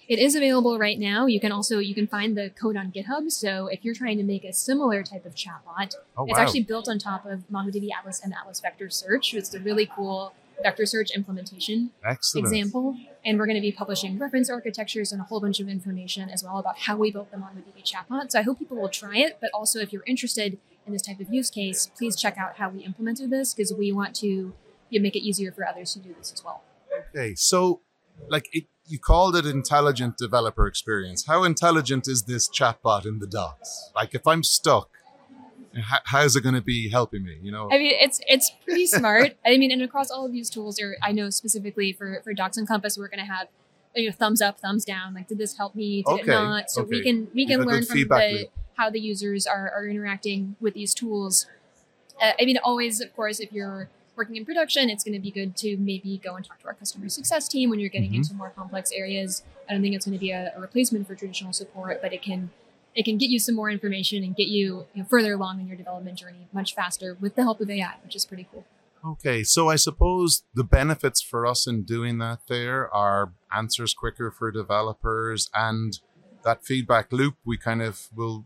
It 0.08 0.20
is 0.20 0.36
available 0.36 0.80
right 0.80 0.98
now. 0.98 1.26
You 1.26 1.40
can 1.40 1.52
also 1.52 1.80
you 1.80 1.94
can 1.94 2.08
find 2.08 2.38
the 2.38 2.50
code 2.50 2.78
on 2.78 2.92
GitHub. 2.92 3.30
So 3.32 3.68
if 3.68 3.84
you're 3.84 3.94
trying 3.96 4.18
to 4.18 4.24
make 4.24 4.44
a 4.46 4.54
similar 4.54 5.04
type 5.04 5.26
of 5.26 5.36
chatbot, 5.36 5.96
Oh, 6.16 6.26
it's 6.26 6.38
wow. 6.38 6.44
actually 6.44 6.64
built 6.64 6.88
on 6.88 6.98
top 6.98 7.26
of 7.26 7.44
MongoDB 7.52 7.90
Atlas 7.98 8.22
and 8.24 8.34
Atlas 8.34 8.60
Vector 8.62 8.90
Search. 8.90 9.34
It's 9.34 9.54
a 9.54 9.60
really 9.60 9.86
cool 9.86 10.34
vector 10.64 10.86
search 10.88 11.12
implementation 11.12 11.92
Excellent. 12.04 12.48
example. 12.48 12.96
And 13.24 13.38
we're 13.38 13.46
going 13.46 13.58
to 13.58 13.62
be 13.62 13.72
publishing 13.72 14.18
reference 14.18 14.50
architectures 14.50 15.12
and 15.12 15.22
a 15.22 15.26
whole 15.26 15.40
bunch 15.40 15.60
of 15.60 15.68
information 15.70 16.30
as 16.30 16.44
well 16.44 16.58
about 16.58 16.80
how 16.80 16.96
we 16.98 17.12
built 17.12 17.30
the 17.30 17.38
MongoDB 17.38 17.84
chatbot. 17.84 18.32
So 18.32 18.40
I 18.40 18.42
hope 18.44 18.58
people 18.60 18.78
will 18.78 18.90
try 18.90 19.18
it. 19.18 19.38
But 19.42 19.52
also, 19.54 19.80
if 19.80 19.92
you're 19.94 20.06
interested 20.08 20.58
in 20.88 20.94
this 20.94 21.02
type 21.02 21.20
of 21.20 21.32
use 21.32 21.50
case, 21.50 21.92
please 21.98 22.16
check 22.16 22.38
out 22.38 22.56
how 22.56 22.70
we 22.70 22.80
implemented 22.80 23.30
this 23.30 23.54
because 23.54 23.74
we 23.74 23.92
want 23.92 24.16
to 24.16 24.54
make 24.90 25.16
it 25.18 25.20
easier 25.22 25.52
for 25.52 25.68
others 25.68 25.94
to 25.94 26.00
do 26.00 26.16
this 26.18 26.32
as 26.34 26.44
well. 26.44 26.64
Okay, 27.14 27.36
so 27.36 27.82
like 28.30 28.48
it, 28.54 28.66
you 28.88 29.00
called 29.00 29.36
it 29.36 29.46
intelligent 29.46 30.18
developer 30.18 30.68
experience. 30.68 31.26
How 31.26 31.44
intelligent 31.44 32.08
is 32.08 32.24
this 32.24 32.50
chatbot 32.50 33.06
in 33.06 33.20
the 33.20 33.28
docs? 33.28 33.92
Like 33.96 34.16
if 34.16 34.26
I'm 34.26 34.44
stuck, 34.44 34.90
h- 35.76 36.02
how's 36.06 36.36
it 36.36 36.42
going 36.42 36.56
to 36.56 36.62
be 36.62 36.90
helping 36.90 37.24
me? 37.24 37.38
You 37.42 37.52
know? 37.52 37.70
I 37.72 37.78
mean, 37.78 37.94
it's 38.00 38.22
it's 38.28 38.52
pretty 38.64 38.88
smart. 38.88 39.36
I 39.46 39.58
mean, 39.58 39.72
and 39.72 39.82
across 39.82 40.10
all 40.10 40.26
of 40.26 40.32
these 40.32 40.50
tools, 40.50 40.80
are 40.82 40.96
I 41.04 41.12
know 41.12 41.30
specifically 41.30 41.94
for 41.94 42.22
for 42.24 42.34
Docs 42.34 42.58
and 42.58 42.68
Compass, 42.68 42.98
we're 42.98 43.10
going 43.10 43.20
to 43.26 43.32
have 43.32 43.48
you 43.96 44.10
know 44.10 44.16
thumbs 44.16 44.42
up, 44.42 44.60
thumbs 44.60 44.86
down. 44.86 45.14
Like, 45.14 45.28
did 45.28 45.38
this 45.38 45.58
help 45.58 45.76
me? 45.76 46.04
Did 46.04 46.22
Okay, 46.22 46.32
it 46.32 46.36
not? 46.36 46.72
So 46.72 46.84
we 46.84 47.02
can 47.04 47.28
we 47.34 47.46
can 47.46 47.62
learn 47.66 47.84
from 47.84 47.98
the 47.98 48.40
loop. 48.40 48.52
how 48.76 48.90
the 48.90 49.00
users 49.00 49.46
are 49.46 49.70
are 49.76 49.88
interacting 49.88 50.56
with 50.60 50.74
these 50.74 50.94
tools. 50.94 51.48
Uh, 52.22 52.32
I 52.40 52.46
mean, 52.46 52.58
always, 52.64 53.00
of 53.00 53.16
course, 53.16 53.40
if 53.40 53.52
you're 53.52 53.90
working 54.18 54.36
in 54.36 54.44
production, 54.46 54.90
it's 54.90 55.04
going 55.04 55.14
to 55.14 55.20
be 55.22 55.32
good 55.32 55.56
to 55.58 55.78
maybe 55.78 56.20
go 56.24 56.36
and 56.36 56.44
talk 56.44 56.60
to 56.62 56.68
our 56.68 56.74
customer 56.74 57.08
success 57.08 57.48
team 57.48 57.70
when 57.70 57.80
you're 57.80 57.90
getting 57.90 58.12
Mhm. 58.12 58.16
into 58.18 58.34
more 58.34 58.50
complex 58.50 58.92
areas. 58.92 59.44
I 59.70 59.74
don't 59.74 59.82
think 59.82 59.96
it's 59.96 60.06
going 60.06 60.18
to 60.18 60.20
be 60.20 60.32
a, 60.32 60.52
a 60.56 60.60
replacement 60.60 61.08
for 61.08 61.16
traditional 61.16 61.54
support, 61.54 62.02
but 62.02 62.12
it 62.14 62.22
can 62.22 62.50
it 62.96 63.06
can 63.06 63.20
get 63.20 63.30
you 63.30 63.38
some 63.38 63.54
more 63.54 63.70
information 63.70 64.24
and 64.24 64.36
get 64.36 64.48
you, 64.48 64.88
you 64.96 65.04
know, 65.04 65.08
further 65.08 65.34
along 65.34 65.60
in 65.60 65.68
your 65.68 65.78
development 65.78 66.18
journey 66.18 66.48
much 66.52 66.74
faster 66.74 67.16
with 67.22 67.36
the 67.36 67.44
help 67.44 67.62
of 67.62 67.70
AI, 67.70 67.94
which 68.04 68.16
is 68.16 68.26
pretty 68.26 68.48
cool. 68.52 68.66
Okay, 69.06 69.44
so 69.44 69.70
I 69.70 69.76
suppose 69.76 70.42
the 70.56 70.64
benefits 70.64 71.22
for 71.22 71.46
us 71.46 71.68
in 71.68 71.84
doing 71.84 72.18
that 72.18 72.40
there 72.48 72.92
are 72.92 73.34
answers 73.56 73.94
quicker 73.94 74.32
for 74.32 74.50
developers 74.52 75.48
and 75.54 76.00
that 76.44 76.66
feedback 76.66 77.12
loop 77.14 77.36
we 77.46 77.56
kind 77.56 77.84
of 77.84 78.08
will 78.16 78.46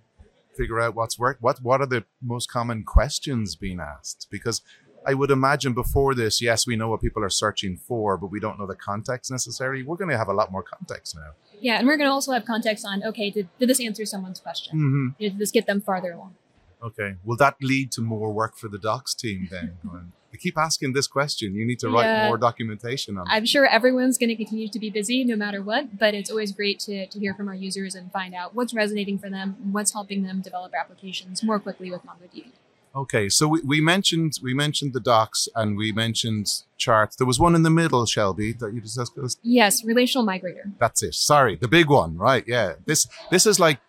figure 0.58 0.82
out 0.82 0.96
what's 0.96 1.18
work 1.18 1.38
what 1.40 1.62
what 1.62 1.80
are 1.80 1.86
the 1.88 2.04
most 2.22 2.52
common 2.52 2.84
questions 2.84 3.56
being 3.56 3.80
asked 3.80 4.28
because 4.30 4.62
I 5.06 5.14
would 5.16 5.32
imagine 5.32 5.74
before 5.74 6.14
this, 6.14 6.42
yes, 6.42 6.68
we 6.68 6.76
know 6.76 6.90
what 6.90 7.02
people 7.02 7.24
are 7.24 7.30
searching 7.30 7.76
for, 7.76 8.18
but 8.18 8.28
we 8.28 8.40
don't 8.40 8.60
know 8.60 8.68
the 8.68 8.76
context 8.76 9.32
necessarily. 9.32 9.82
We're 9.84 9.96
going 9.98 10.12
to 10.12 10.18
have 10.18 10.28
a 10.28 10.34
lot 10.34 10.52
more 10.52 10.64
context 10.64 11.16
now. 11.16 11.32
Yeah, 11.60 11.78
and 11.80 11.88
we're 11.88 11.98
going 11.98 12.08
to 12.08 12.14
also 12.14 12.32
have 12.34 12.46
context 12.46 12.86
on 12.86 13.04
okay, 13.04 13.30
did, 13.30 13.48
did 13.60 13.70
this 13.70 13.80
answer 13.80 14.06
someone's 14.06 14.40
question? 14.40 14.78
Mm-hmm. 14.78 15.08
Did 15.20 15.38
this 15.40 15.52
get 15.52 15.66
them 15.66 15.82
farther 15.82 16.12
along? 16.12 16.36
Okay. 16.84 17.16
Will 17.24 17.38
that 17.38 17.56
lead 17.62 17.92
to 17.94 18.02
more 18.02 18.32
work 18.32 18.58
for 18.58 18.68
the 18.68 18.80
docs 18.80 19.14
team 19.14 19.48
then? 19.52 19.78
I 20.34 20.38
keep 20.38 20.58
asking 20.58 20.94
this 20.94 21.08
question. 21.08 21.54
You 21.56 21.66
need 21.66 21.80
to 21.80 21.90
write 21.90 22.06
Yeah. 22.06 22.28
more 22.28 22.38
documentation 22.38 23.18
on 23.18 23.28
it. 23.28 23.30
I'm 23.32 23.46
sure 23.46 23.66
everyone's 23.66 24.18
going 24.18 24.30
to 24.30 24.36
continue 24.36 24.70
to 24.70 24.80
be 24.80 24.90
busy 24.90 25.24
no 25.26 25.36
matter 25.36 25.62
what, 25.62 25.98
but 26.00 26.14
it's 26.14 26.32
always 26.32 26.54
great 26.54 26.80
to, 26.82 27.06
to 27.06 27.20
hear 27.20 27.34
from 27.34 27.50
our 27.50 27.54
users 27.54 27.96
and 27.96 28.12
find 28.12 28.34
out 28.34 28.56
what's 28.56 28.74
resonating 28.74 29.18
for 29.20 29.30
them, 29.30 29.58
what's 29.74 29.92
helping 29.92 30.24
them 30.24 30.40
develop 30.42 30.74
applications 30.74 31.44
more 31.44 31.60
quickly 31.60 31.92
with 31.92 32.02
MongoDB. 32.06 32.46
Okay, 32.94 33.30
so 33.30 33.48
we, 33.48 33.62
we 33.62 33.82
mentioned 33.82 34.34
we 34.44 34.54
mentioned 34.54 34.94
the 34.94 35.00
docs 35.00 35.48
and 35.56 35.78
we 35.78 35.92
mentioned 35.92 36.48
charts. 36.78 37.16
There 37.16 37.28
was 37.28 37.40
one 37.40 37.56
in 37.56 37.64
the 37.64 37.70
middle, 37.70 38.06
Shelby, 38.06 38.52
that 38.54 38.74
you 38.74 38.82
discussed. 38.82 39.40
Yes, 39.44 39.84
relational 39.86 40.26
migrator. 40.26 40.72
That's 40.78 41.02
it. 41.02 41.14
Sorry, 41.14 41.56
the 41.56 41.70
big 41.70 41.90
one, 41.90 42.18
right? 42.18 42.44
Yeah, 42.46 42.74
this 42.86 43.08
this 43.30 43.46
is 43.46 43.60
like 43.60 43.80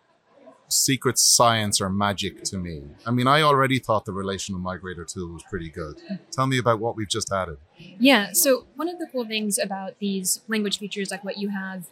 secret 0.68 1.18
science 1.18 1.80
or 1.80 1.88
magic 1.90 2.42
to 2.44 2.56
me. 2.56 2.82
I 3.04 3.11
mean, 3.11 3.26
I 3.26 3.42
already 3.42 3.78
thought 3.78 4.04
the 4.04 4.12
relational 4.12 4.61
migrator 4.61 5.06
tool 5.06 5.32
was 5.32 5.42
pretty 5.42 5.68
good. 5.68 5.97
Tell 6.30 6.47
me 6.47 6.59
about 6.59 6.78
what 6.78 6.97
we've 6.97 7.09
just 7.09 7.32
added. 7.32 7.59
Yeah, 7.76 8.32
so 8.32 8.66
one 8.76 8.88
of 8.88 8.99
the 8.99 9.06
cool 9.11 9.26
things 9.26 9.59
about 9.59 9.99
these 9.99 10.40
language 10.49 10.78
features, 10.78 11.11
like 11.11 11.25
what 11.25 11.38
you 11.38 11.49
have 11.49 11.87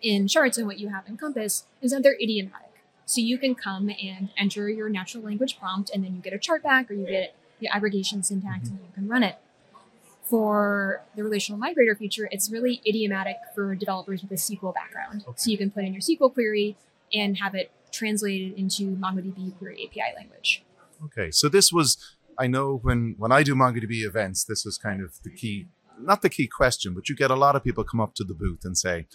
in 0.00 0.28
charts 0.28 0.58
and 0.58 0.66
what 0.66 0.78
you 0.78 0.90
have 0.90 1.08
in 1.08 1.16
Compass, 1.16 1.64
is 1.80 1.90
that 1.92 2.02
they're 2.02 2.20
idiomatic. 2.20 2.73
So 3.06 3.20
you 3.20 3.38
can 3.38 3.54
come 3.54 3.90
and 3.90 4.30
enter 4.38 4.68
your 4.68 4.88
natural 4.88 5.24
language 5.24 5.58
prompt, 5.58 5.90
and 5.92 6.04
then 6.04 6.14
you 6.14 6.22
get 6.22 6.32
a 6.32 6.38
chart 6.38 6.62
back, 6.62 6.90
or 6.90 6.94
you 6.94 7.06
get 7.06 7.34
the 7.60 7.68
aggregation 7.68 8.22
syntax, 8.22 8.68
and 8.68 8.78
you 8.80 8.92
can 8.94 9.08
run 9.08 9.22
it. 9.22 9.36
For 10.22 11.02
the 11.16 11.22
relational 11.22 11.60
migrator 11.60 11.96
feature, 11.96 12.28
it's 12.32 12.50
really 12.50 12.80
idiomatic 12.86 13.36
for 13.54 13.74
developers 13.74 14.22
with 14.22 14.32
a 14.32 14.36
SQL 14.36 14.74
background. 14.74 15.22
Okay. 15.28 15.34
So 15.36 15.50
you 15.50 15.58
can 15.58 15.70
put 15.70 15.84
in 15.84 15.92
your 15.92 16.00
SQL 16.00 16.32
query 16.32 16.76
and 17.12 17.36
have 17.38 17.54
it 17.54 17.70
translated 17.92 18.58
into 18.58 18.96
MongoDB 18.96 19.56
Query 19.58 19.86
API 19.86 20.16
language. 20.16 20.64
Okay, 21.04 21.30
so 21.30 21.48
this 21.48 21.70
was 21.72 22.16
I 22.38 22.46
know 22.46 22.78
when 22.82 23.14
when 23.18 23.32
I 23.32 23.42
do 23.42 23.54
MongoDB 23.54 24.04
events, 24.04 24.44
this 24.44 24.66
is 24.66 24.78
kind 24.78 25.02
of 25.02 25.22
the 25.22 25.30
key, 25.30 25.66
not 26.00 26.22
the 26.22 26.30
key 26.30 26.46
question, 26.46 26.94
but 26.94 27.08
you 27.08 27.16
get 27.16 27.30
a 27.30 27.36
lot 27.36 27.56
of 27.56 27.62
people 27.62 27.84
come 27.84 28.00
up 28.00 28.14
to 28.16 28.24
the 28.24 28.34
booth 28.34 28.64
and 28.64 28.76
say, 28.76 29.06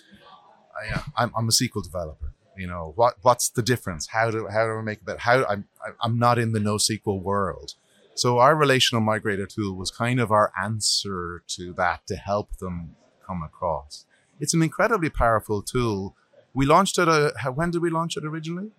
I, 0.75 1.01
I'm, 1.17 1.31
I'm 1.37 1.47
a 1.47 1.51
SQL 1.51 1.83
developer. 1.83 2.33
You 2.59 2.67
know 2.67 2.91
what? 2.95 3.15
What's 3.21 3.47
the 3.49 3.61
difference? 3.61 4.07
How 4.07 4.29
do 4.31 4.47
how 4.47 4.65
do 4.65 4.73
I 4.73 4.81
make 4.81 5.05
better? 5.05 5.19
How 5.19 5.45
I'm 5.45 5.65
I'm 6.01 6.19
not 6.19 6.37
in 6.37 6.51
the 6.51 6.59
NoSQL 6.59 7.21
world. 7.21 7.75
So 8.15 8.39
our 8.39 8.53
relational 8.53 9.01
migrator 9.01 9.47
tool 9.47 9.77
was 9.77 9.91
kind 9.91 10.19
of 10.19 10.29
our 10.29 10.51
answer 10.61 11.41
to 11.55 11.71
that 11.73 12.05
to 12.07 12.15
help 12.17 12.57
them 12.57 12.95
come 13.25 13.41
across. 13.43 14.05
It's 14.41 14.53
an 14.53 14.61
incredibly 14.61 15.09
powerful 15.09 15.61
tool. 15.61 16.15
We 16.53 16.65
launched 16.65 16.97
it. 16.99 17.07
Uh, 17.07 17.31
how- 17.37 17.51
when 17.51 17.71
did 17.71 17.81
we 17.81 17.89
launch 17.89 18.17
it 18.17 18.25
originally? 18.25 18.71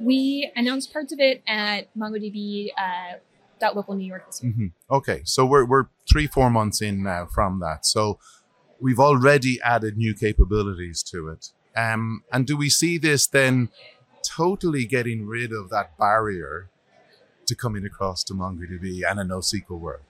We 0.00 0.50
announced 0.56 0.92
parts 0.92 1.12
of 1.12 1.20
it 1.20 1.42
at 1.46 1.88
MongoDB 1.96 2.70
uh, 2.76 3.18
dot 3.60 3.76
local 3.76 3.94
New 3.94 4.06
York 4.06 4.26
this 4.26 4.42
year. 4.42 4.52
hmm 4.52 4.66
Okay, 4.90 5.22
so 5.24 5.46
we're 5.46 5.64
we're 5.64 5.86
three 6.10 6.26
four 6.26 6.50
months 6.50 6.82
in 6.82 7.02
now 7.02 7.26
from 7.26 7.60
that. 7.60 7.86
So 7.86 8.18
we've 8.80 8.98
already 9.00 9.60
added 9.62 9.96
new 9.96 10.14
capabilities 10.14 11.02
to 11.04 11.28
it. 11.28 11.50
Um, 11.78 12.24
and 12.32 12.44
do 12.44 12.56
we 12.56 12.70
see 12.70 12.98
this 12.98 13.26
then 13.28 13.68
totally 14.26 14.84
getting 14.84 15.26
rid 15.26 15.52
of 15.52 15.70
that 15.70 15.96
barrier 15.96 16.68
to 17.46 17.54
coming 17.54 17.84
across 17.84 18.24
to 18.24 18.34
MongoDB 18.34 19.08
and 19.08 19.20
a 19.20 19.24
NoSQL 19.24 19.78
world? 19.78 20.02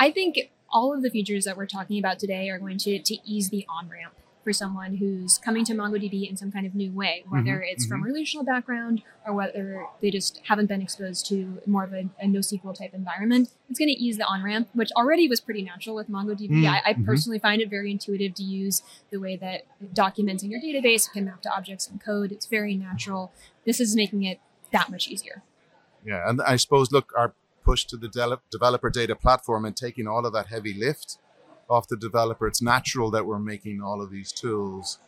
I 0.00 0.10
think 0.10 0.50
all 0.70 0.94
of 0.94 1.02
the 1.02 1.10
features 1.10 1.44
that 1.44 1.56
we're 1.58 1.66
talking 1.66 1.98
about 1.98 2.18
today 2.18 2.48
are 2.48 2.58
going 2.58 2.78
to, 2.78 2.98
to 2.98 3.16
ease 3.24 3.50
the 3.50 3.66
on 3.68 3.88
ramp 3.88 4.14
for 4.44 4.52
someone 4.52 4.96
who's 4.96 5.38
coming 5.38 5.64
to 5.64 5.72
MongoDB 5.72 6.28
in 6.28 6.36
some 6.36 6.52
kind 6.52 6.66
of 6.66 6.74
new 6.74 6.92
way, 6.92 7.24
whether 7.28 7.58
Mhm, 7.60 7.72
it's 7.72 7.86
from 7.86 8.02
a 8.02 8.04
relational 8.04 8.44
background 8.44 9.02
or 9.26 9.32
whether 9.32 9.86
they 10.02 10.10
just 10.10 10.40
haven't 10.44 10.66
been 10.66 10.82
exposed 10.82 11.26
to 11.26 11.62
more 11.66 11.82
of 11.82 11.92
a, 11.94 12.10
a 12.20 12.26
NoSQL 12.26 12.76
type 12.78 12.92
environment. 12.92 13.48
It's 13.70 13.78
going 13.78 13.88
to 13.88 13.94
ease 13.94 14.18
the 14.18 14.26
on 14.26 14.42
ramp, 14.42 14.68
which 14.74 14.90
already 14.96 15.26
was 15.26 15.40
pretty 15.40 15.62
natural 15.62 15.96
with 15.96 16.10
MongoDB. 16.10 16.50
Mm, 16.50 16.68
I, 16.70 16.90
I 16.90 16.94
mhm. 16.94 17.06
personally 17.06 17.38
find 17.38 17.62
it 17.62 17.70
very 17.70 17.90
intuitive 17.90 18.34
to 18.34 18.42
use 18.42 18.82
the 19.10 19.18
way 19.18 19.36
that 19.36 19.62
documents 19.94 20.42
in 20.42 20.50
your 20.50 20.60
database 20.60 21.10
can 21.10 21.24
map 21.24 21.40
to 21.42 21.50
objects 21.50 21.88
and 21.88 22.00
code. 22.00 22.30
It's 22.30 22.46
very 22.46 22.76
natural. 22.76 23.32
This 23.64 23.80
is 23.80 23.96
making 23.96 24.24
it 24.24 24.38
that 24.72 24.90
much 24.90 25.08
easier. 25.08 25.42
Yeah, 26.04 26.28
and 26.28 26.42
I 26.42 26.56
suppose 26.56 26.92
look, 26.92 27.12
our 27.16 27.32
push 27.64 27.84
to 27.86 27.96
the 27.96 28.08
de- 28.08 28.38
developer 28.50 28.90
data 28.90 29.16
platform 29.16 29.64
and 29.64 29.74
taking 29.74 30.06
all 30.06 30.26
of 30.26 30.34
that 30.34 30.48
heavy 30.48 30.74
lift 30.74 31.16
off 31.68 31.88
the 31.88 31.96
developer, 31.96 32.46
it's 32.46 32.62
natural 32.62 33.10
that 33.10 33.26
we're 33.26 33.38
making 33.38 33.80
all 33.82 34.02
of 34.02 34.10
these 34.10 34.32
tools. 34.32 34.98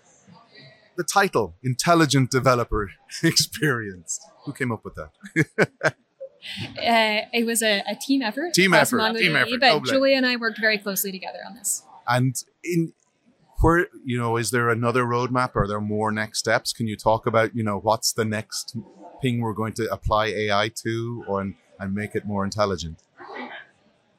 The 0.97 1.05
title, 1.05 1.55
Intelligent 1.63 2.31
Developer 2.31 2.91
Experience. 3.23 4.21
Who 4.45 4.53
came 4.53 4.73
up 4.73 4.85
with 4.85 4.95
that? 4.95 5.95
Uh, 6.79 7.27
it 7.33 7.45
was 7.45 7.61
a, 7.61 7.83
a 7.89 7.97
team 7.97 8.23
effort. 8.23 8.55
Team 8.55 8.73
effort, 8.73 8.99
MongoDB, 8.99 9.19
team 9.19 9.37
effort, 9.37 9.61
But 9.61 9.69
doble. 9.69 9.87
Julia 9.87 10.17
and 10.17 10.25
I 10.25 10.37
worked 10.37 10.61
very 10.61 10.79
closely 10.79 11.11
together 11.11 11.39
on 11.45 11.57
this. 11.57 11.83
And 12.07 12.37
in 12.63 12.93
where 13.61 13.89
you 14.05 14.19
know, 14.19 14.37
is 14.37 14.51
there 14.51 14.69
another 14.69 15.05
roadmap? 15.05 15.57
Are 15.57 15.67
there 15.67 15.81
more 15.81 16.13
next 16.13 16.39
steps? 16.39 16.73
Can 16.73 16.87
you 16.87 16.97
talk 16.97 17.27
about 17.27 17.55
you 17.57 17.65
know 17.65 17.79
what's 17.79 18.13
the 18.13 18.25
next 18.25 18.77
thing 19.23 19.41
we're 19.41 19.55
going 19.55 19.73
to 19.75 19.91
apply 19.93 20.27
AI 20.27 20.71
to, 20.85 21.25
or 21.27 21.41
and, 21.41 21.55
and 21.81 21.95
make 21.95 22.15
it 22.15 22.27
more 22.27 22.45
intelligent? 22.45 23.01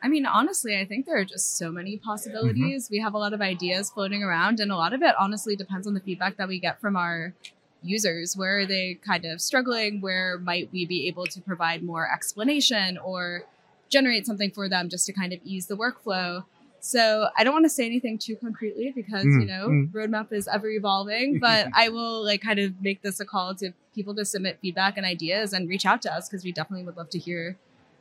I 0.01 0.07
mean, 0.07 0.25
honestly, 0.25 0.79
I 0.79 0.85
think 0.85 1.05
there 1.05 1.17
are 1.17 1.25
just 1.25 1.57
so 1.57 1.71
many 1.71 1.97
possibilities. 1.97 2.89
We 2.89 2.99
have 2.99 3.13
a 3.13 3.17
lot 3.17 3.33
of 3.33 3.41
ideas 3.41 3.89
floating 3.89 4.23
around, 4.23 4.59
and 4.59 4.71
a 4.71 4.75
lot 4.75 4.93
of 4.93 5.01
it 5.01 5.15
honestly 5.19 5.55
depends 5.55 5.87
on 5.87 5.93
the 5.93 5.99
feedback 5.99 6.37
that 6.37 6.47
we 6.47 6.59
get 6.59 6.79
from 6.79 6.95
our 6.95 7.33
users. 7.81 8.35
Where 8.37 8.59
are 8.59 8.65
they 8.65 8.99
kind 9.05 9.25
of 9.25 9.41
struggling? 9.41 10.01
Where 10.01 10.37
might 10.37 10.69
we 10.71 10.85
be 10.85 11.07
able 11.07 11.25
to 11.25 11.41
provide 11.41 11.83
more 11.83 12.11
explanation 12.11 12.97
or 12.97 13.43
generate 13.89 14.25
something 14.25 14.51
for 14.51 14.69
them 14.69 14.89
just 14.89 15.05
to 15.07 15.13
kind 15.13 15.33
of 15.33 15.39
ease 15.43 15.67
the 15.67 15.77
workflow? 15.77 16.45
So 16.79 17.27
I 17.35 17.43
don't 17.43 17.53
want 17.53 17.65
to 17.65 17.69
say 17.69 17.85
anything 17.85 18.17
too 18.17 18.35
concretely 18.35 18.93
because 18.95 19.25
Mm, 19.25 19.41
you 19.41 19.47
know 19.47 19.67
mm. 19.67 19.91
roadmap 19.91 20.31
is 20.31 20.47
ever 20.47 20.69
evolving. 20.69 21.39
But 21.41 21.69
I 21.73 21.89
will 21.89 22.23
like 22.23 22.41
kind 22.41 22.59
of 22.59 22.81
make 22.81 23.01
this 23.01 23.19
a 23.19 23.25
call 23.25 23.55
to 23.55 23.73
people 23.95 24.13
to 24.15 24.25
submit 24.25 24.59
feedback 24.61 24.95
and 24.95 25.05
ideas 25.05 25.53
and 25.53 25.67
reach 25.67 25.85
out 25.85 26.01
to 26.03 26.13
us 26.13 26.29
because 26.29 26.43
we 26.43 26.51
definitely 26.51 26.85
would 26.85 26.97
love 26.97 27.09
to 27.09 27.19
hear 27.19 27.57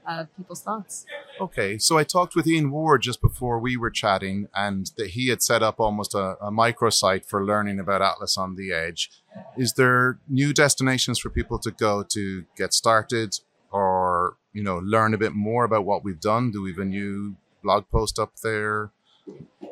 uh, 0.06 0.24
people's 0.36 0.62
thoughts. 0.62 1.04
Okay, 1.40 1.78
so 1.78 1.98
I 1.98 2.04
talked 2.04 2.34
with 2.34 2.46
Ian 2.46 2.70
Ward 2.70 3.02
just 3.02 3.20
before 3.20 3.58
we 3.58 3.76
were 3.76 3.90
chatting, 3.90 4.48
and 4.54 4.90
that 4.96 5.08
he 5.08 5.28
had 5.28 5.42
set 5.42 5.62
up 5.62 5.80
almost 5.80 6.14
a, 6.14 6.36
a 6.40 6.50
microsite 6.50 7.26
for 7.26 7.44
learning 7.44 7.80
about 7.80 8.02
Atlas 8.02 8.36
on 8.38 8.56
the 8.56 8.72
Edge. 8.72 9.10
Is 9.56 9.74
there 9.74 10.18
new 10.28 10.52
destinations 10.52 11.18
for 11.18 11.30
people 11.30 11.58
to 11.58 11.70
go 11.70 12.02
to 12.10 12.44
get 12.56 12.72
started, 12.72 13.38
or 13.70 14.36
you 14.52 14.62
know, 14.62 14.78
learn 14.78 15.12
a 15.12 15.18
bit 15.18 15.34
more 15.34 15.64
about 15.64 15.84
what 15.84 16.04
we've 16.04 16.20
done? 16.20 16.50
Do 16.50 16.62
we 16.62 16.70
have 16.70 16.78
a 16.78 16.84
new 16.84 17.36
blog 17.62 17.88
post 17.90 18.18
up 18.18 18.32
there? 18.42 18.92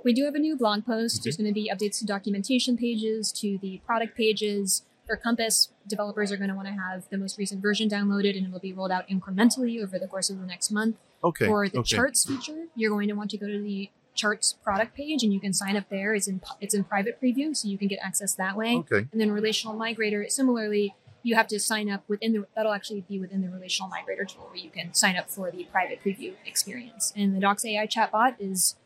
We 0.05 0.13
do 0.13 0.25
have 0.25 0.35
a 0.35 0.39
new 0.39 0.57
blog 0.57 0.85
post. 0.85 1.23
There's 1.23 1.37
going 1.37 1.49
to 1.49 1.55
be 1.55 1.71
updates 1.73 1.99
to 2.01 2.07
documentation 2.07 2.77
pages, 2.77 3.33
to 3.33 3.59
the 3.59 3.81
product 3.87 4.17
pages. 4.17 4.83
For 5.07 5.17
Compass, 5.17 5.71
developers 5.87 6.33
are 6.33 6.37
going 6.37 6.49
to 6.49 6.57
want 6.57 6.69
to 6.69 6.75
have 6.75 7.09
the 7.11 7.19
most 7.19 7.39
recent 7.39 7.61
version 7.61 7.89
downloaded 7.89 8.37
and 8.37 8.47
it 8.47 8.53
will 8.53 8.59
be 8.59 8.73
rolled 8.73 8.91
out 8.91 9.09
incrementally 9.09 9.83
over 9.83 9.99
the 9.99 10.07
course 10.07 10.31
of 10.31 10.39
the 10.41 10.47
next 10.47 10.71
month. 10.71 10.97
Okay. 11.23 11.47
For 11.47 11.69
the 11.69 11.79
okay. 11.79 11.97
charts 11.97 12.25
feature, 12.25 12.67
you're 12.75 12.91
going 12.91 13.09
to 13.09 13.15
want 13.15 13.31
to 13.31 13.39
go 13.39 13.47
to 13.47 13.59
the 13.59 13.91
charts 14.15 14.53
product 14.53 14.95
page, 14.95 15.23
and 15.23 15.33
you 15.33 15.41
can 15.41 15.53
sign 15.53 15.77
up 15.77 15.89
there. 15.89 16.15
It's 16.15 16.29
in 16.29 16.41
it's 16.61 16.75
in 16.75 16.85
private 16.85 17.21
preview, 17.21 17.55
so 17.57 17.69
you 17.69 17.79
can 17.79 17.89
get 17.89 17.99
access 18.03 18.35
that 18.35 18.57
way. 18.57 18.77
Okay. 18.77 19.09
And 19.11 19.21
then 19.21 19.31
Relational 19.31 19.75
Migrator, 19.75 20.31
similarly, 20.31 20.95
you 21.23 21.35
have 21.35 21.49
to 21.49 21.59
sign 21.59 21.91
up 21.91 22.05
within 22.09 22.33
the 22.33 22.47
that'll 22.55 22.73
actually 22.73 23.03
be 23.03 23.19
within 23.19 23.43
the 23.43 23.49
Relational 23.49 23.91
Migrator 23.91 24.27
tool, 24.27 24.47
where 24.47 24.57
you 24.57 24.71
can 24.71 24.95
sign 24.95 25.17
up 25.17 25.31
for 25.31 25.51
the 25.51 25.65
private 25.65 26.03
preview 26.05 26.35
experience. 26.47 27.13
And 27.17 27.35
the 27.35 27.41
Docs 27.41 27.65
AI 27.65 27.87
chatbot 27.87 28.37
is 28.39 28.77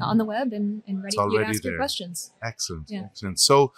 on 0.00 0.18
the 0.18 0.24
web 0.24 0.52
and, 0.52 0.82
and 0.86 1.02
ready 1.02 1.16
for 1.16 1.28
you 1.28 1.40
to 1.40 1.44
ask 1.44 1.64
your 1.64 1.76
questions. 1.76 2.30
Excellent. 2.42 2.88
Yeah. 2.88 3.06
Excellent. 3.06 3.40
So, 3.40 3.72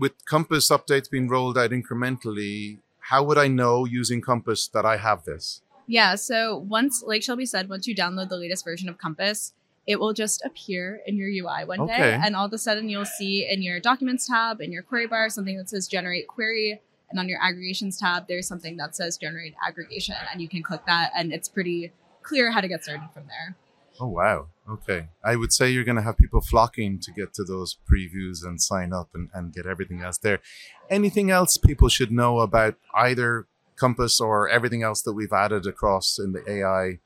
with 0.00 0.24
Compass 0.24 0.70
updates 0.70 1.08
being 1.10 1.28
rolled 1.28 1.58
out 1.58 1.70
incrementally, 1.70 2.78
how 3.00 3.22
would 3.22 3.38
I 3.38 3.48
know 3.48 3.84
using 3.84 4.20
Compass 4.22 4.66
that 4.68 4.84
I 4.86 4.96
have 4.96 5.24
this? 5.24 5.60
Yeah, 5.86 6.14
so 6.14 6.56
once, 6.56 7.02
like 7.06 7.22
Shelby 7.22 7.46
said, 7.46 7.68
once 7.68 7.86
you 7.86 7.94
download 7.94 8.30
the 8.30 8.36
latest 8.36 8.64
version 8.64 8.88
of 8.88 8.96
Compass, 8.96 9.52
it 9.86 10.00
will 10.00 10.12
just 10.12 10.42
appear 10.44 11.00
in 11.06 11.16
your 11.16 11.28
UI 11.28 11.64
one 11.64 11.80
Okay. 11.80 11.96
day. 11.96 12.20
And 12.22 12.34
all 12.34 12.46
of 12.46 12.52
a 12.52 12.58
sudden, 12.58 12.88
you'll 12.88 13.04
see 13.04 13.46
in 13.48 13.62
your 13.62 13.78
Documents 13.80 14.26
tab, 14.26 14.60
in 14.60 14.72
your 14.72 14.82
query 14.82 15.06
bar, 15.06 15.28
something 15.28 15.56
that 15.58 15.68
says 15.68 15.86
Generate 15.86 16.28
Query. 16.28 16.80
And 17.10 17.18
on 17.18 17.28
your 17.28 17.42
Aggregations 17.42 17.98
tab, 17.98 18.28
there's 18.28 18.46
something 18.46 18.76
that 18.76 18.94
says 18.94 19.16
Generate 19.16 19.54
Aggregation. 19.66 20.14
And 20.32 20.40
you 20.40 20.48
can 20.48 20.62
click 20.62 20.82
that, 20.86 21.10
and 21.14 21.32
it's 21.32 21.48
pretty 21.48 21.92
clear 22.22 22.52
how 22.52 22.60
to 22.60 22.68
get 22.68 22.84
started 22.84 23.08
from 23.12 23.24
there. 23.26 23.56
Oh 23.98 24.06
wow. 24.06 24.46
Okay. 24.70 25.08
I 25.24 25.36
would 25.36 25.52
say 25.52 25.70
you're 25.70 25.84
going 25.84 25.96
to 25.96 26.02
have 26.02 26.16
people 26.16 26.40
flocking 26.40 27.00
to 27.00 27.12
get 27.12 27.34
to 27.34 27.44
those 27.44 27.76
previews 27.90 28.44
and 28.44 28.60
sign 28.60 28.92
up 28.92 29.08
and, 29.14 29.28
and 29.34 29.52
get 29.52 29.66
everything 29.66 30.00
else 30.00 30.18
there. 30.18 30.40
Anything 30.88 31.30
else 31.30 31.56
people 31.56 31.88
should 31.88 32.12
know 32.12 32.40
about 32.40 32.76
either 32.94 33.46
Compass 33.76 34.20
or 34.20 34.48
everything 34.48 34.82
else 34.82 35.02
that 35.02 35.14
we've 35.14 35.32
added 35.32 35.66
across 35.66 36.18
in 36.18 36.32
the 36.32 36.48
AI 36.48 36.98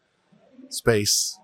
space? 0.68 1.38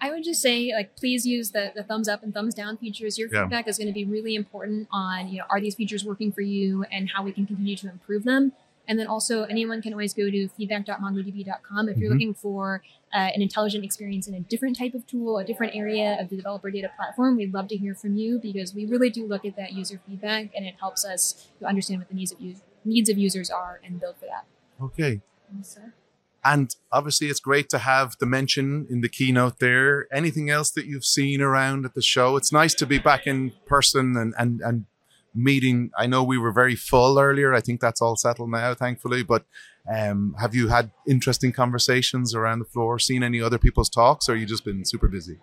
I 0.00 0.10
would 0.10 0.24
just 0.24 0.42
say, 0.42 0.70
like, 0.74 0.96
please 0.96 1.26
use 1.26 1.52
the, 1.52 1.72
the 1.74 1.82
thumbs 1.82 2.08
up 2.08 2.22
and 2.22 2.34
thumbs 2.34 2.52
down 2.52 2.76
features. 2.76 3.18
Your 3.18 3.28
Yeah. 3.32 3.44
feedback 3.44 3.66
is 3.68 3.78
going 3.78 3.86
to 3.86 3.94
be 3.94 4.04
really 4.04 4.34
important 4.34 4.88
on, 4.92 5.28
you 5.28 5.38
know, 5.38 5.44
are 5.48 5.60
these 5.60 5.74
features 5.74 6.04
working 6.04 6.30
for 6.30 6.42
you 6.42 6.84
and 6.92 7.08
how 7.08 7.22
we 7.22 7.32
can 7.32 7.46
continue 7.46 7.76
to 7.76 7.88
improve 7.88 8.24
them. 8.24 8.52
And 8.86 8.98
then 8.98 9.06
also, 9.06 9.44
anyone 9.44 9.80
can 9.80 9.92
always 9.92 10.12
go 10.12 10.30
to 10.30 10.48
feedback.mongodb.com 10.48 11.88
if 11.88 11.96
you're 11.96 12.10
Mhm. 12.10 12.12
looking 12.12 12.34
for 12.34 12.82
uh, 13.12 13.30
an 13.32 13.40
intelligent 13.42 13.84
experience 13.84 14.26
in 14.26 14.34
a 14.34 14.40
different 14.40 14.76
type 14.76 14.92
of 14.92 15.06
tool, 15.06 15.38
a 15.38 15.44
different 15.44 15.72
area 15.76 16.16
of 16.20 16.28
the 16.30 16.36
developer 16.36 16.68
data 16.68 16.90
platform. 16.96 17.36
We'd 17.36 17.54
love 17.54 17.68
to 17.68 17.76
hear 17.76 17.94
from 17.94 18.16
you 18.16 18.40
because 18.40 18.74
we 18.74 18.86
really 18.86 19.08
do 19.08 19.24
look 19.24 19.44
at 19.44 19.54
that 19.56 19.72
user 19.72 20.00
feedback 20.04 20.50
and 20.56 20.66
it 20.66 20.74
helps 20.80 21.04
us 21.04 21.46
to 21.60 21.64
understand 21.66 22.00
what 22.00 22.08
the 22.08 22.14
needs 22.16 22.32
of 22.32 22.40
us- 22.40 22.62
needs 22.84 23.08
of 23.08 23.16
users 23.16 23.50
are 23.50 23.80
and 23.84 24.00
build 24.00 24.16
for 24.16 24.26
that. 24.26 24.46
Okay. 24.82 25.20
So, 25.62 25.80
And 26.44 26.74
obviously, 26.90 27.28
it's 27.28 27.38
great 27.40 27.68
to 27.70 27.78
have 27.78 28.16
the 28.18 28.26
mention 28.26 28.86
in 28.90 29.00
the 29.00 29.08
keynote 29.08 29.60
there. 29.60 30.12
Anything 30.12 30.50
else 30.50 30.70
that 30.72 30.84
you've 30.86 31.04
seen 31.06 31.40
around 31.40 31.84
at 31.86 31.94
the 31.94 32.02
show? 32.02 32.36
It's 32.36 32.50
nice 32.52 32.74
to 32.74 32.84
be 32.84 32.98
back 32.98 33.26
in 33.28 33.52
person 33.64 34.16
and, 34.16 34.34
and, 34.36 34.60
and 34.60 34.84
meeting. 35.34 35.90
I 35.98 36.06
know 36.06 36.22
we 36.22 36.38
were 36.38 36.52
very 36.52 36.76
full 36.76 37.18
earlier. 37.18 37.52
I 37.54 37.60
think 37.60 37.80
that's 37.80 38.00
all 38.00 38.16
settled 38.16 38.50
now, 38.50 38.74
thankfully. 38.74 39.22
But 39.22 39.44
um, 39.92 40.34
have 40.40 40.54
you 40.54 40.68
had 40.68 40.90
interesting 41.06 41.52
conversations 41.52 42.34
around 42.34 42.60
the 42.60 42.64
floor? 42.64 42.98
Seen 42.98 43.22
any 43.22 43.40
other 43.40 43.58
people's 43.58 43.90
talks, 43.90 44.28
or 44.28 44.36
you 44.36 44.46
just 44.46 44.64
been 44.64 44.84
super 44.84 45.08
busy? 45.08 45.38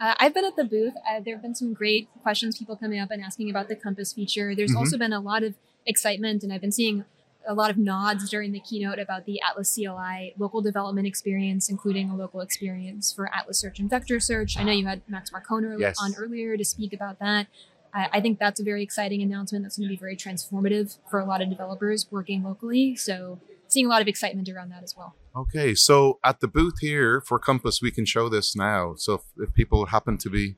Uh, 0.00 0.14
I've 0.18 0.32
been 0.32 0.44
at 0.44 0.54
the 0.56 0.64
booth. 0.64 0.94
Uh, 1.10 1.20
there 1.20 1.34
have 1.34 1.42
been 1.42 1.54
some 1.56 1.72
great 1.72 2.08
questions, 2.22 2.56
people 2.58 2.76
coming 2.76 3.00
up 3.00 3.10
and 3.10 3.22
asking 3.22 3.50
about 3.50 3.68
the 3.68 3.74
Compass 3.76 4.12
feature. 4.12 4.54
There's 4.54 4.72
Mhm. 4.72 4.76
also 4.78 4.96
been 4.96 5.12
a 5.12 5.18
lot 5.20 5.42
of 5.42 5.54
excitement, 5.86 6.44
and 6.44 6.52
I've 6.52 6.60
been 6.60 6.70
seeing 6.72 7.04
a 7.46 7.54
lot 7.54 7.70
of 7.70 7.78
nods 7.78 8.28
during 8.28 8.52
the 8.52 8.60
keynote 8.60 8.98
about 8.98 9.24
the 9.24 9.40
Atlas 9.40 9.72
CLI 9.74 10.34
local 10.38 10.60
development 10.60 11.06
experience, 11.06 11.68
including 11.70 12.10
a 12.10 12.16
local 12.16 12.40
experience 12.42 13.12
for 13.12 13.32
Atlas 13.34 13.58
Search 13.58 13.78
and 13.80 13.88
Vector 13.88 14.20
Search. 14.20 14.56
I 14.58 14.62
know 14.64 14.72
you 14.72 14.86
had 14.86 15.00
Max 15.08 15.30
Marcon 15.30 15.78
Yes. 15.80 15.96
on 16.00 16.14
earlier 16.16 16.56
to 16.56 16.64
speak 16.64 16.92
about 16.92 17.18
that. 17.20 17.46
I 17.94 18.08
I 18.14 18.20
think 18.20 18.38
that's 18.38 18.60
a 18.60 18.64
very 18.64 18.82
exciting 18.82 19.22
announcement 19.22 19.64
that's 19.64 19.76
going 19.78 19.88
to 19.88 19.92
be 19.92 19.98
very 19.98 20.16
transformative 20.16 20.98
for 21.10 21.20
a 21.20 21.24
lot 21.24 21.42
of 21.42 21.48
developers 21.48 22.06
working 22.10 22.42
locally. 22.42 22.96
So, 22.96 23.40
seeing 23.68 23.86
a 23.86 23.88
lot 23.88 24.02
of 24.02 24.08
excitement 24.08 24.48
around 24.48 24.70
that 24.70 24.82
as 24.82 24.96
well. 24.96 25.14
Okay, 25.36 25.74
so 25.74 26.18
at 26.24 26.40
the 26.40 26.48
booth 26.48 26.80
here 26.80 27.20
for 27.20 27.38
Compass, 27.38 27.80
we 27.80 27.90
can 27.90 28.04
show 28.04 28.28
this 28.28 28.56
now. 28.56 28.94
So 28.96 29.14
if, 29.14 29.20
if 29.36 29.54
people 29.54 29.86
happen 29.86 30.18
to 30.18 30.30
be 30.30 30.56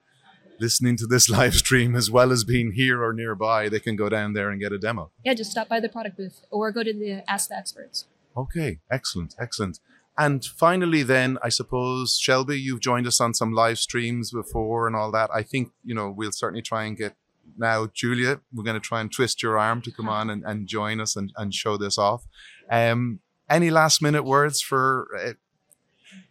listening 0.58 0.96
to 0.96 1.06
this 1.06 1.28
live 1.38 1.54
stream 1.54 1.96
as 1.96 2.10
well 2.10 2.32
as 2.32 2.44
being 2.44 2.72
here 2.72 3.02
or 3.02 3.12
nearby, 3.12 3.68
they 3.68 3.80
can 3.80 3.96
go 3.96 4.08
down 4.08 4.32
there 4.32 4.50
and 4.50 4.60
get 4.60 4.72
a 4.72 4.78
demo. 4.78 5.10
Yeah, 5.24 5.34
just 5.34 5.50
stop 5.50 5.68
by 5.68 5.80
the 5.80 5.88
product 5.88 6.16
booth 6.16 6.42
or 6.50 6.70
go 6.72 6.82
to 6.82 6.92
the 6.92 7.28
Ask 7.28 7.48
the 7.48 7.56
Experts. 7.56 8.06
Okay, 8.36 8.78
excellent, 8.90 9.34
excellent. 9.38 9.80
And 10.16 10.44
finally, 10.44 11.02
then, 11.02 11.38
I 11.42 11.48
suppose, 11.48 12.18
Shelby, 12.20 12.60
you've 12.60 12.80
joined 12.80 13.06
us 13.06 13.20
on 13.20 13.32
some 13.32 13.52
live 13.52 13.78
streams 13.78 14.30
before 14.30 14.86
and 14.86 14.94
all 14.94 15.10
that. 15.12 15.30
I 15.32 15.42
think, 15.42 15.72
you 15.82 15.94
know, 15.94 16.10
we'll 16.10 16.32
certainly 16.32 16.62
try 16.62 16.84
and 16.84 16.96
get 16.96 17.14
now, 17.56 17.88
Julia, 17.92 18.40
we're 18.52 18.64
going 18.64 18.74
to 18.74 18.80
try 18.80 19.00
and 19.00 19.12
twist 19.12 19.42
your 19.42 19.58
arm 19.58 19.82
to 19.82 19.92
come 19.92 20.08
on 20.08 20.30
and, 20.30 20.44
and 20.44 20.66
join 20.66 21.00
us 21.00 21.16
and, 21.16 21.32
and 21.36 21.54
show 21.54 21.76
this 21.76 21.98
off. 21.98 22.26
Um, 22.70 23.20
any 23.48 23.70
last 23.70 24.00
minute 24.00 24.24
words 24.24 24.60
for, 24.60 25.08
uh, 25.18 25.32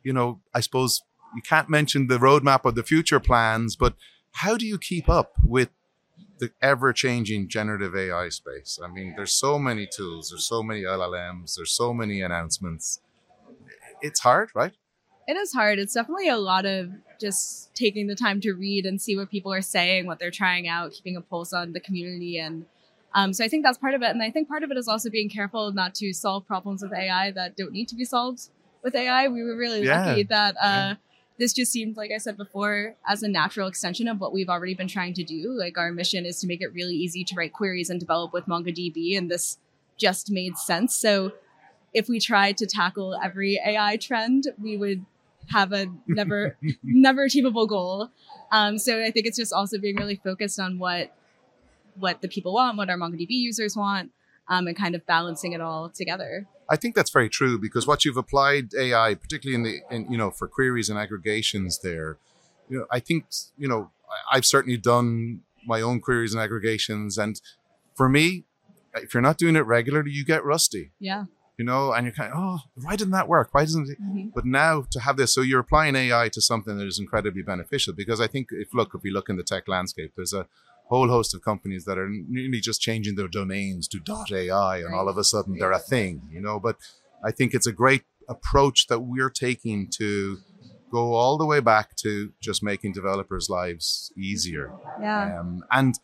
you 0.04 0.14
know, 0.14 0.40
I 0.54 0.62
suppose 0.62 1.02
you 1.36 1.42
can't 1.42 1.70
mention 1.70 2.08
the 2.08 2.18
roadmap 2.18 2.66
of 2.66 2.76
the 2.76 2.84
future 2.84 3.20
plans, 3.20 3.76
but 3.76 3.96
how 4.32 4.58
do 4.58 4.66
you 4.66 4.78
keep 4.78 5.10
up 5.10 5.34
with 5.44 5.70
the 6.40 6.52
ever 6.62 6.94
changing 6.94 7.50
generative 7.50 7.96
AI 7.96 8.30
space? 8.30 8.80
I 8.82 8.88
mean, 8.88 9.14
there's 9.16 9.34
so 9.34 9.60
many 9.60 9.88
tools, 9.88 10.30
there's 10.30 10.46
so 10.46 10.64
many 10.64 10.84
LLMs, 10.84 11.56
there's 11.56 11.74
so 11.74 11.94
many 11.94 12.22
announcements. 12.22 13.02
It's 14.02 14.22
hard, 14.22 14.50
right? 14.56 14.74
It 15.30 15.38
is 15.38 15.54
hard. 15.54 15.78
It's 15.78 15.94
definitely 15.94 16.28
a 16.28 16.38
lot 16.38 16.66
of 16.66 16.90
just 17.22 17.76
taking 17.76 18.08
the 18.08 18.16
time 18.16 18.42
to 18.42 18.54
read 18.54 18.88
and 18.88 19.00
see 19.00 19.16
what 19.16 19.30
people 19.30 19.54
are 19.54 19.62
saying, 19.62 20.08
what 20.08 20.18
they're 20.18 20.32
trying 20.32 20.68
out, 20.68 20.92
keeping 20.92 21.16
a 21.16 21.22
pulse 21.22 21.54
on 21.54 21.74
the 21.74 21.80
community. 21.80 22.40
And 22.40 22.66
um, 23.14 23.32
so 23.34 23.46
I 23.46 23.48
think 23.48 23.64
that's 23.64 23.78
part 23.78 23.94
of 23.94 24.02
it. 24.02 24.10
And 24.10 24.24
I 24.24 24.32
think 24.32 24.48
part 24.48 24.64
of 24.64 24.72
it 24.72 24.78
is 24.78 24.88
also 24.88 25.08
being 25.12 25.30
careful 25.30 25.72
not 25.72 25.94
to 25.96 26.14
solve 26.14 26.48
problems 26.48 26.82
with 26.82 26.94
AI 26.94 27.30
that 27.30 27.56
don't 27.56 27.72
need 27.72 27.88
to 27.90 27.96
be 27.96 28.06
solved 28.06 28.50
with 28.84 28.96
AI. 28.96 29.28
We 29.28 29.44
were 29.44 29.56
really 29.56 29.84
Yeah. 29.84 30.04
lucky 30.04 30.24
that 30.24 30.56
uh, 30.56 30.62
Yeah. 30.64 30.94
this 31.38 31.54
just 31.54 31.72
seemed, 31.72 31.96
like 31.96 32.10
I 32.12 32.18
said 32.18 32.36
before, 32.36 32.96
as 33.08 33.22
a 33.22 33.28
natural 33.28 33.68
extension 33.68 34.08
of 34.08 34.20
what 34.20 34.34
we've 34.34 34.50
already 34.50 34.74
been 34.74 34.88
trying 34.88 35.14
to 35.14 35.24
do. 35.24 35.52
Like 35.52 35.78
our 35.78 35.92
mission 35.92 36.26
is 36.26 36.40
to 36.40 36.48
make 36.48 36.62
it 36.62 36.74
really 36.74 36.96
easy 36.96 37.24
to 37.26 37.36
write 37.36 37.54
queries 37.54 37.92
and 37.92 38.00
develop 38.00 38.34
with 38.34 38.48
MongoDB. 38.48 39.16
And 39.16 39.30
this 39.30 39.60
just 39.96 40.32
made 40.32 40.58
sense. 40.58 40.96
So 40.96 41.34
if 41.94 42.10
we 42.10 42.20
tried 42.20 42.58
to 42.58 42.66
tackle 42.66 43.16
every 43.24 43.60
AI 43.64 43.98
trend, 43.98 44.46
we 44.60 44.76
would 44.76 45.06
have 45.48 45.72
a 45.72 45.88
never 46.08 46.58
never 46.84 47.24
achievable 47.24 47.68
goal. 47.68 48.10
Um, 48.52 48.78
so 48.78 49.02
I 49.02 49.12
think 49.12 49.26
it's 49.26 49.38
just 49.38 49.54
also 49.54 49.80
being 49.80 49.96
really 49.96 50.20
focused 50.24 50.60
on 50.60 50.80
what 50.80 51.16
what 51.96 52.22
the 52.22 52.28
people 52.28 52.54
want, 52.54 52.78
what 52.78 52.90
our 52.90 52.98
MongoDB 52.98 53.28
users 53.30 53.76
want, 53.76 54.12
um, 54.48 54.68
and 54.68 54.76
kind 54.76 54.96
of 54.96 55.06
balancing 55.06 55.54
it 55.54 55.62
all 55.62 55.90
together. 55.90 56.48
I 56.70 56.76
think 56.76 56.96
that's 56.96 57.10
very 57.10 57.30
true 57.30 57.60
because 57.60 57.88
what 57.88 58.06
you've 58.06 58.18
applied 58.18 58.74
AI, 58.78 59.16
particularly 59.16 59.56
in 59.56 59.64
the, 59.64 59.96
in, 59.96 60.12
you 60.12 60.18
know, 60.18 60.30
for 60.30 60.48
queries 60.48 60.90
and 60.90 61.00
aggregations 61.00 61.80
there, 61.80 62.18
you 62.70 62.78
know, 62.78 62.86
I 62.92 63.00
think, 63.00 63.26
you 63.58 63.68
know, 63.68 63.90
I've 64.32 64.46
certainly 64.46 64.78
done 64.78 65.42
my 65.66 65.82
own 65.82 66.00
queries 66.00 66.34
and 66.34 66.42
aggregations. 66.42 67.18
And 67.18 67.42
for 67.96 68.08
me, 68.08 68.46
if 68.96 69.14
you're 69.14 69.22
not 69.22 69.38
doing 69.38 69.56
it 69.56 69.66
regularly, 69.66 70.12
you 70.12 70.24
get 70.24 70.44
rusty, 70.46 70.92
Yeah. 71.00 71.26
You 71.60 71.66
know, 71.66 71.92
and 71.92 72.06
you're 72.06 72.14
kind 72.14 72.32
of, 72.32 72.40
oh, 72.40 72.60
why 72.82 72.96
didn't 72.96 73.12
that 73.12 73.28
work? 73.28 73.50
Why 73.52 73.64
doesn't 73.64 73.90
it? 73.90 74.02
Mhm. 74.02 74.32
But 74.34 74.46
now 74.46 74.86
to 74.92 75.00
have 75.02 75.18
this, 75.18 75.34
so 75.34 75.42
you're 75.42 75.60
applying 75.60 75.94
AI 75.94 76.30
to 76.30 76.42
something 76.42 76.78
that 76.78 76.88
is 76.88 77.00
incredibly 77.00 77.42
beneficial 77.42 77.94
because 77.94 78.22
I 78.22 78.28
think 78.28 78.48
if 78.52 78.74
look, 78.74 78.92
if 78.96 79.04
we 79.04 79.12
look 79.12 79.28
in 79.28 79.36
the 79.36 79.44
tech 79.44 79.68
landscape, 79.68 80.14
there's 80.16 80.34
a 80.34 80.48
whole 80.86 81.10
host 81.10 81.36
of 81.36 81.44
companies 81.44 81.84
that 81.84 81.98
are 81.98 82.10
nearly 82.10 82.62
just 82.62 82.80
changing 82.80 83.16
their 83.16 83.28
domains 83.28 83.90
to 83.90 84.00
.ai, 84.34 84.78
and 84.78 84.96
all 84.96 85.10
of 85.10 85.18
a 85.18 85.24
sudden 85.26 85.58
they're 85.60 85.74
a 85.74 85.80
thing, 85.80 86.22
you 86.32 86.40
know. 86.40 86.62
But 86.62 86.78
I 87.24 87.32
think 87.32 87.54
it's 87.54 87.68
a 87.68 87.74
great 87.74 88.04
approach 88.30 88.88
that 88.88 89.02
we're 89.02 89.30
taking 89.30 89.90
to 89.98 90.38
go 90.90 91.14
all 91.14 91.38
the 91.38 91.46
way 91.46 91.60
back 91.60 91.96
to 91.98 92.32
just 92.40 92.64
making 92.64 92.94
developers' 92.94 93.50
lives 93.50 94.14
easier. 94.18 94.72
Yeah. 95.02 95.42
Um, 95.42 95.64
and 95.72 96.00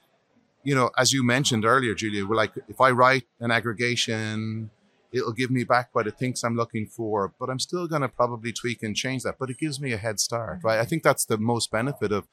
you 0.65 0.75
know, 0.75 0.89
as 0.97 1.13
you 1.13 1.23
mentioned 1.23 1.63
earlier, 1.63 1.93
Julia, 1.93 2.25
we're 2.25 2.35
like, 2.35 2.51
if 2.67 2.81
I 2.81 2.89
write 2.91 3.25
an 3.39 3.51
aggregation, 3.51 4.71
it'll 5.15 5.33
give 5.33 5.49
me 5.49 5.63
back 5.63 5.89
what 5.93 6.07
it 6.07 6.17
thinks 6.17 6.43
I'm 6.43 6.57
looking 6.57 6.85
for, 6.85 7.33
but 7.39 7.49
I'm 7.49 7.59
still 7.59 7.87
going 7.87 8.01
to 8.01 8.09
probably 8.09 8.51
tweak 8.51 8.83
and 8.83 8.95
change 8.95 9.23
that. 9.23 9.35
But 9.39 9.49
it 9.49 9.57
gives 9.57 9.79
me 9.79 9.93
a 9.93 9.97
head 9.97 10.19
start, 10.19 10.59
right? 10.63 10.79
I 10.79 10.85
think 10.85 11.03
that's 11.03 11.25
the 11.25 11.37
most 11.37 11.71
benefit 11.71 12.11
of 12.11 12.27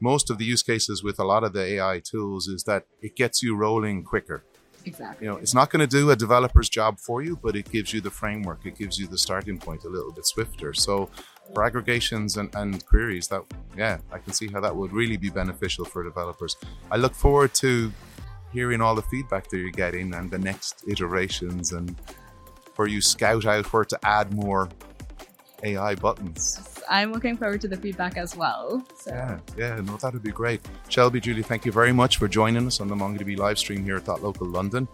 most 0.00 0.30
of 0.30 0.38
the 0.38 0.44
use 0.44 0.62
cases 0.62 1.02
with 1.02 1.18
a 1.18 1.24
lot 1.24 1.44
of 1.44 1.52
the 1.52 1.62
AI 1.62 2.00
tools 2.02 2.46
is 2.46 2.64
that 2.64 2.86
it 3.02 3.16
gets 3.16 3.42
you 3.42 3.56
rolling 3.56 4.04
quicker. 4.04 4.44
Exactly. 4.86 5.26
You 5.26 5.32
know, 5.32 5.38
it's 5.38 5.54
not 5.54 5.68
going 5.68 5.80
to 5.80 5.86
do 5.86 6.10
a 6.10 6.16
developer's 6.16 6.70
job 6.70 6.98
for 6.98 7.20
you, 7.20 7.36
but 7.36 7.54
it 7.54 7.70
gives 7.70 7.92
you 7.92 8.00
the 8.00 8.10
framework. 8.10 8.64
It 8.64 8.78
gives 8.78 8.98
you 8.98 9.06
the 9.06 9.18
starting 9.18 9.58
point 9.58 9.84
a 9.84 9.88
little 9.88 10.12
bit 10.12 10.26
swifter. 10.26 10.72
So 10.72 11.10
for 11.52 11.64
aggregations 11.64 12.38
and, 12.38 12.54
and 12.54 12.84
queries, 12.86 13.28
that 13.28 13.42
yeah, 13.76 13.98
I 14.10 14.18
can 14.18 14.32
see 14.32 14.48
how 14.48 14.60
that 14.60 14.74
would 14.74 14.92
really 14.92 15.18
be 15.18 15.28
beneficial 15.28 15.84
for 15.84 16.02
developers. 16.02 16.56
I 16.90 16.96
look 16.96 17.14
forward 17.14 17.52
to 17.54 17.92
hearing 18.52 18.80
all 18.80 18.94
the 18.94 19.02
feedback 19.02 19.48
that 19.48 19.58
you're 19.58 19.70
getting 19.70 20.14
and 20.14 20.30
the 20.30 20.38
next 20.38 20.84
iterations 20.88 21.72
and 21.72 21.96
where 22.80 22.88
you 22.88 23.02
scout 23.02 23.44
out 23.44 23.70
where 23.74 23.84
to 23.84 23.98
add 24.06 24.32
more 24.32 24.66
AI 25.62 25.94
buttons. 25.96 26.80
I'm 26.88 27.12
looking 27.12 27.36
forward 27.36 27.60
to 27.60 27.68
the 27.68 27.76
feedback 27.76 28.16
as 28.16 28.34
well. 28.34 28.82
So. 28.98 29.10
Yeah, 29.10 29.38
yeah, 29.54 29.80
no, 29.82 29.98
that'd 29.98 30.22
be 30.22 30.30
great. 30.30 30.62
Shelby, 30.88 31.20
Julie, 31.20 31.42
thank 31.42 31.66
you 31.66 31.72
very 31.72 31.92
much 31.92 32.16
for 32.16 32.26
joining 32.26 32.66
us 32.66 32.80
on 32.80 32.88
the 32.88 32.94
MongoDB 32.94 33.36
live 33.36 33.58
stream 33.58 33.84
here 33.84 33.96
at 33.96 34.08
.local 34.08 34.46
London. 34.46 34.88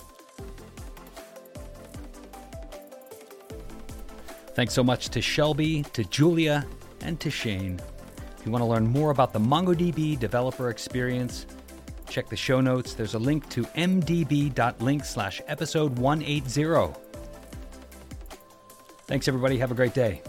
Thanks 4.57 4.75
so 4.75 4.83
much 4.83 5.11
to 5.11 5.23
Shelby, 5.23 5.85
to 5.93 6.03
Julia, 6.07 6.67
and 7.03 7.21
to 7.21 7.31
Shane. 7.31 7.79
If 8.37 8.45
you 8.45 8.51
want 8.51 8.63
to 8.63 8.67
learn 8.67 8.89
more 8.89 9.13
about 9.13 9.33
the 9.33 9.39
MongoDB 9.39 10.19
developer 10.19 10.71
experience, 10.71 11.47
check 12.09 12.29
the 12.29 12.37
show 12.37 12.61
notes. 12.61 12.95
There's 12.95 13.15
a 13.15 13.21
link 13.21 13.49
to 13.51 13.63
mdb.link 13.63 15.05
slash 15.05 15.41
episode 15.47 15.97
180. 16.01 17.06
Thanks, 19.07 19.29
everybody. 19.29 19.59
Have 19.59 19.71
a 19.71 19.75
great 19.75 19.95
day. 19.95 20.21